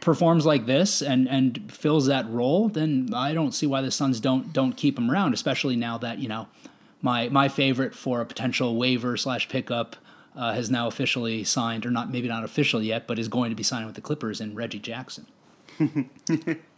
performs 0.00 0.44
like 0.46 0.66
this 0.66 1.02
and 1.02 1.28
and 1.28 1.72
fills 1.72 2.06
that 2.06 2.28
role, 2.28 2.68
then 2.68 3.10
I 3.14 3.32
don't 3.34 3.52
see 3.52 3.66
why 3.66 3.80
the 3.80 3.90
Suns 3.90 4.20
don't 4.20 4.52
don't 4.52 4.76
keep 4.76 4.98
him 4.98 5.10
around, 5.10 5.34
especially 5.34 5.76
now 5.76 5.98
that 5.98 6.18
you 6.18 6.28
know 6.28 6.46
my 7.02 7.28
my 7.28 7.48
favorite 7.48 7.94
for 7.94 8.20
a 8.20 8.26
potential 8.26 8.76
waiver 8.76 9.16
slash 9.16 9.48
pickup 9.48 9.96
uh, 10.36 10.52
has 10.52 10.70
now 10.70 10.86
officially 10.86 11.44
signed, 11.44 11.86
or 11.86 11.90
not 11.90 12.10
maybe 12.10 12.28
not 12.28 12.44
official 12.44 12.82
yet, 12.82 13.06
but 13.06 13.18
is 13.18 13.28
going 13.28 13.50
to 13.50 13.56
be 13.56 13.62
signing 13.62 13.86
with 13.86 13.94
the 13.94 14.00
Clippers 14.00 14.40
and 14.40 14.56
Reggie 14.56 14.78
Jackson. 14.78 15.26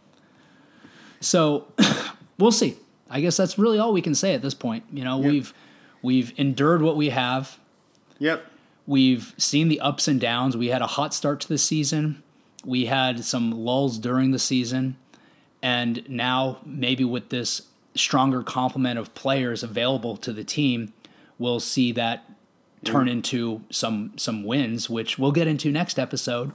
so 1.19 1.67
we'll 2.37 2.51
see. 2.51 2.77
I 3.09 3.21
guess 3.21 3.37
that's 3.37 3.57
really 3.57 3.79
all 3.79 3.93
we 3.93 4.01
can 4.01 4.15
say 4.15 4.33
at 4.33 4.41
this 4.41 4.53
point. 4.53 4.83
You 4.91 5.03
know, 5.03 5.21
Yep. 5.21 5.31
we've 5.31 5.53
we've 6.01 6.33
endured 6.37 6.81
what 6.81 6.95
we 6.95 7.09
have. 7.09 7.57
Yep. 8.19 8.45
We've 8.85 9.33
seen 9.37 9.67
the 9.67 9.79
ups 9.81 10.07
and 10.07 10.19
downs. 10.19 10.55
We 10.55 10.67
had 10.67 10.81
a 10.81 10.87
hot 10.87 11.13
start 11.13 11.41
to 11.41 11.47
the 11.47 11.57
season. 11.57 12.23
We 12.65 12.85
had 12.85 13.23
some 13.23 13.51
lulls 13.51 13.97
during 13.99 14.31
the 14.31 14.39
season. 14.39 14.97
And 15.61 16.07
now, 16.09 16.59
maybe 16.65 17.03
with 17.03 17.29
this 17.29 17.63
stronger 17.95 18.43
complement 18.43 18.99
of 18.99 19.13
players 19.15 19.63
available 19.63 20.15
to 20.17 20.31
the 20.31 20.43
team, 20.43 20.93
we'll 21.39 21.59
see 21.59 21.91
that 21.93 22.29
turn 22.83 23.07
mm. 23.07 23.11
into 23.11 23.61
some 23.69 24.13
some 24.17 24.43
wins, 24.43 24.89
which 24.89 25.17
we'll 25.17 25.31
get 25.31 25.47
into 25.47 25.71
next 25.71 25.99
episode. 25.99 26.51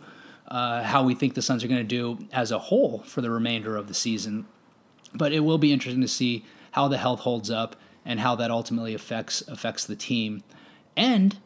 Uh, 0.52 0.82
how 0.82 1.02
we 1.02 1.14
think 1.14 1.32
the 1.32 1.40
Suns 1.40 1.64
are 1.64 1.66
going 1.66 1.80
to 1.80 1.82
do 1.82 2.26
as 2.30 2.50
a 2.50 2.58
whole 2.58 2.98
for 3.06 3.22
the 3.22 3.30
remainder 3.30 3.74
of 3.74 3.88
the 3.88 3.94
season. 3.94 4.44
But 5.14 5.32
it 5.32 5.40
will 5.40 5.56
be 5.56 5.72
interesting 5.72 6.02
to 6.02 6.08
see 6.08 6.44
how 6.72 6.88
the 6.88 6.98
health 6.98 7.20
holds 7.20 7.50
up 7.50 7.74
and 8.04 8.20
how 8.20 8.34
that 8.36 8.50
ultimately 8.50 8.92
affects 8.92 9.40
affects 9.48 9.86
the 9.86 9.96
team. 9.96 10.42
And 10.94 11.38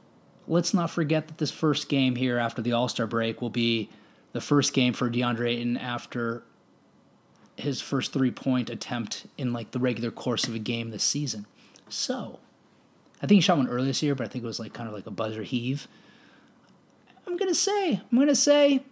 let's 0.49 0.75
not 0.75 0.90
forget 0.90 1.29
that 1.29 1.38
this 1.38 1.53
first 1.53 1.88
game 1.88 2.16
here 2.16 2.37
after 2.37 2.61
the 2.61 2.73
All 2.73 2.88
Star 2.88 3.07
break 3.07 3.40
will 3.40 3.49
be 3.49 3.90
the 4.33 4.40
first 4.40 4.73
game 4.73 4.92
for 4.92 5.09
DeAndre 5.09 5.51
Ayton 5.51 5.77
after 5.77 6.42
his 7.55 7.81
first 7.81 8.12
three 8.12 8.33
point 8.33 8.71
attempt 8.71 9.29
in 9.38 9.53
like 9.53 9.71
the 9.71 9.79
regular 9.79 10.11
course 10.11 10.49
of 10.49 10.55
a 10.57 10.59
game 10.59 10.90
this 10.90 11.05
season. 11.05 11.47
So, 11.88 12.40
I 13.23 13.29
think 13.29 13.37
he 13.37 13.40
shot 13.40 13.59
one 13.59 13.69
earlier 13.69 13.87
this 13.87 14.03
year, 14.03 14.16
but 14.16 14.25
I 14.25 14.29
think 14.29 14.42
it 14.42 14.49
was 14.49 14.59
like 14.59 14.73
kind 14.73 14.88
of 14.88 14.95
like 14.97 15.07
a 15.07 15.12
buzzer 15.12 15.45
heave. 15.45 15.87
I'm 17.25 17.37
gonna 17.37 17.55
say, 17.55 18.01
I'm 18.11 18.19
gonna 18.19 18.35
say, 18.35 18.83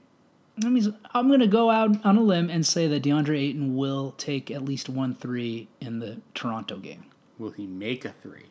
I 0.62 0.68
mean, 0.68 0.94
I'm 1.12 1.28
gonna 1.30 1.46
go 1.46 1.70
out 1.70 2.04
on 2.04 2.16
a 2.16 2.20
limb 2.22 2.48
and 2.50 2.64
say 2.64 2.86
that 2.86 3.02
DeAndre 3.02 3.38
Ayton 3.38 3.76
will 3.76 4.12
take 4.18 4.50
at 4.50 4.64
least 4.64 4.88
one 4.88 5.14
three 5.14 5.68
in 5.80 5.98
the 5.98 6.20
Toronto 6.34 6.76
game. 6.76 7.06
Will 7.38 7.50
he 7.50 7.66
make 7.66 8.04
a 8.04 8.14
three? 8.22 8.46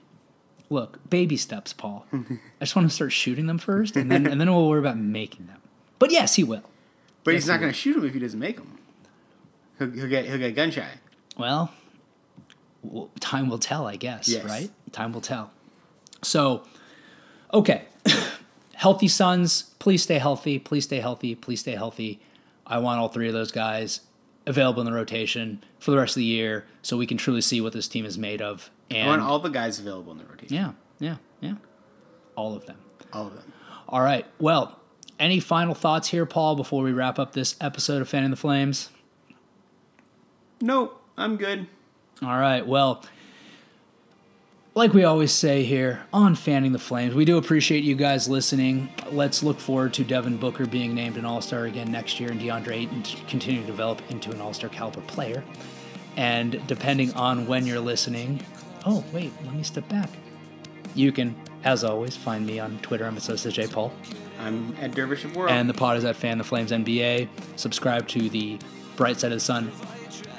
Look, 0.70 1.08
baby 1.10 1.38
steps, 1.38 1.72
Paul. 1.72 2.06
I 2.14 2.26
just 2.60 2.76
want 2.76 2.90
to 2.90 2.94
start 2.94 3.12
shooting 3.14 3.46
them 3.48 3.58
first, 3.58 3.96
and 3.96 4.12
then 4.12 4.28
and 4.28 4.40
then 4.42 4.52
we'll 4.52 4.68
worry 4.68 4.80
about 4.80 4.98
making 4.98 5.48
them. 5.48 5.62
But 6.00 6.12
yes, 6.12 6.36
he 6.36 6.44
will. 6.44 6.64
But 7.24 7.36
Yes, 7.36 7.44
he's 7.44 7.48
not 7.48 7.56
he 7.56 7.60
going 7.62 7.72
to 7.74 7.78
shoot 7.80 7.96
him 7.96 8.04
if 8.06 8.14
he 8.14 8.20
doesn't 8.20 8.40
make 8.40 8.58
them. 8.58 8.78
He'll, 9.80 9.92
he'll 9.92 10.10
get 10.10 10.26
he'll 10.26 10.38
get 10.38 10.56
gun 10.56 10.72
shy. 10.72 10.88
Well, 11.38 11.72
time 13.22 13.50
will 13.50 13.60
tell, 13.60 13.88
I 13.88 13.96
guess, 13.96 14.28
Yes. 14.28 14.44
right? 14.44 14.70
Time 14.92 15.14
will 15.14 15.22
tell. 15.22 15.52
So, 16.22 16.64
okay. 17.54 17.84
Healthy 18.84 19.08
Suns, 19.08 19.62
please 19.80 20.04
stay 20.04 20.18
healthy. 20.18 20.60
Please 20.60 20.84
stay 20.84 21.00
healthy. 21.00 21.36
Please 21.36 21.62
stay 21.62 21.72
healthy. 21.72 22.20
I 22.68 22.80
want 22.80 23.00
all 23.00 23.08
three 23.08 23.28
of 23.30 23.34
those 23.34 23.50
guys 23.50 24.02
available 24.46 24.82
in 24.82 24.86
the 24.86 24.92
rotation 24.92 25.64
for 25.80 25.92
the 25.92 25.98
rest 25.98 26.18
of 26.18 26.20
the 26.20 26.26
year 26.26 26.66
so 26.82 26.98
we 26.98 27.08
can 27.08 27.16
truly 27.16 27.40
see 27.40 27.62
what 27.62 27.72
this 27.72 27.88
team 27.88 28.04
is 28.06 28.18
made 28.18 28.42
of. 28.42 28.70
I 28.92 28.96
And 28.96 29.08
want 29.08 29.22
all 29.22 29.40
the 29.40 29.48
guys 29.48 29.80
available 29.80 30.12
in 30.12 30.18
the 30.18 30.26
rotation. 30.26 30.54
yeah, 30.54 30.72
yeah, 31.00 31.16
yeah. 31.40 31.54
All 32.36 32.58
of 32.58 32.66
them. 32.66 32.76
All 33.14 33.28
of 33.28 33.36
them. 33.36 33.54
All 33.88 34.02
right. 34.02 34.26
Well, 34.38 34.78
any 35.18 35.40
final 35.40 35.74
thoughts 35.76 36.10
here, 36.10 36.26
Paul, 36.26 36.58
before 36.58 36.84
we 36.84 36.92
wrap 36.92 37.18
up 37.18 37.32
this 37.32 37.56
episode 37.62 38.02
of 38.02 38.10
Fanning 38.10 38.32
the 38.32 38.36
Flames? 38.36 38.90
Nope, 40.60 41.02
I'm 41.18 41.38
good. 41.38 41.68
All 42.22 42.38
right. 42.38 42.68
Well, 42.68 43.02
like 44.76 44.94
we 44.94 45.04
always 45.04 45.32
say 45.32 45.64
here 45.64 46.04
on 46.12 46.36
Fanning 46.36 46.72
the 46.72 46.80
Flames, 46.80 47.14
we 47.14 47.26
do 47.26 47.38
appreciate 47.38 47.84
you 47.84 47.96
guys 47.96 48.28
listening. 48.28 48.90
Let's 49.12 49.44
look 49.44 49.60
forward 49.60 49.94
to 49.96 50.04
Devin 50.04 50.38
Booker 50.38 50.66
being 50.66 50.96
named 50.96 51.18
an 51.18 51.26
All 51.26 51.42
Star 51.42 51.66
again 51.66 51.92
next 51.92 52.20
year 52.20 52.32
and 52.32 52.42
DeAndre 52.42 52.74
Ayton 52.74 53.04
to 53.04 53.18
continue 53.26 53.62
to 53.62 53.68
develop 53.68 54.02
into 54.10 54.32
an 54.32 54.42
All 54.42 54.54
Star 54.54 54.70
caliber 54.70 55.02
player. 55.02 55.44
And 56.18 56.66
depending 56.68 57.14
on 57.14 57.46
when 57.46 57.68
you're 57.68 57.80
listening, 57.80 58.44
oh, 58.86 59.04
wait, 59.14 59.32
let 59.46 59.54
me 59.54 59.64
step 59.64 59.88
back. 59.90 60.10
You 60.96 61.12
can, 61.12 61.36
as 61.64 61.84
always, 61.84 62.16
find 62.16 62.46
me 62.46 62.60
on 62.60 62.80
Twitter. 62.80 63.06
I'm 63.06 63.18
at 63.18 63.24
J 63.24 63.68
Paul. 63.68 63.94
I'm 64.40 64.76
at 64.82 64.92
Dervish 64.92 65.24
of 65.24 65.36
Whirl. 65.36 65.50
And 65.50 65.70
the 65.70 65.74
pod 65.74 65.98
is 65.98 66.06
at 66.06 66.16
Fan 66.16 66.38
the 66.38 66.44
Flames 66.44 66.72
NBA. 66.72 67.28
Subscribe 67.56 68.08
to 68.10 68.30
the 68.30 68.60
Bright 68.96 69.20
Side 69.20 69.32
of 69.32 69.38
the 69.38 69.40
Sun 69.40 69.72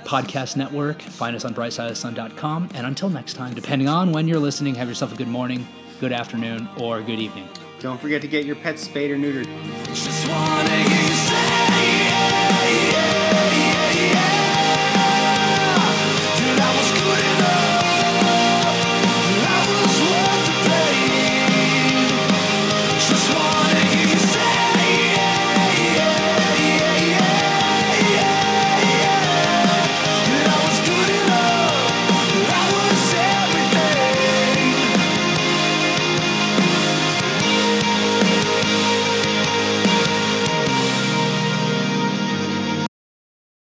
podcast 0.05 0.57
network. 0.57 1.03
Find 1.03 1.35
us 1.35 1.45
on 1.45 1.55
brightsideofthesun.com. 1.55 2.71
And 2.75 2.87
until 2.87 3.11
next 3.11 3.35
time, 3.35 3.55
depending 3.55 3.88
on 3.88 4.12
when 4.12 4.29
you're 4.29 4.38
listening, 4.38 4.75
have 4.77 4.88
yourself 4.88 5.12
a 5.12 5.17
good 5.17 5.29
morning, 5.29 5.67
good 6.01 6.12
afternoon, 6.12 6.69
or 6.79 7.01
good 7.03 7.19
evening. 7.21 7.49
Don't 7.81 8.01
forget 8.01 8.23
to 8.23 8.29
get 8.29 8.47
your 8.47 8.57
pets 8.57 8.83
spayed 8.83 9.11
or 9.11 9.17
neutered. 9.17 9.47
Just 9.88 10.29
wanna 10.29 10.71
hear 10.71 11.34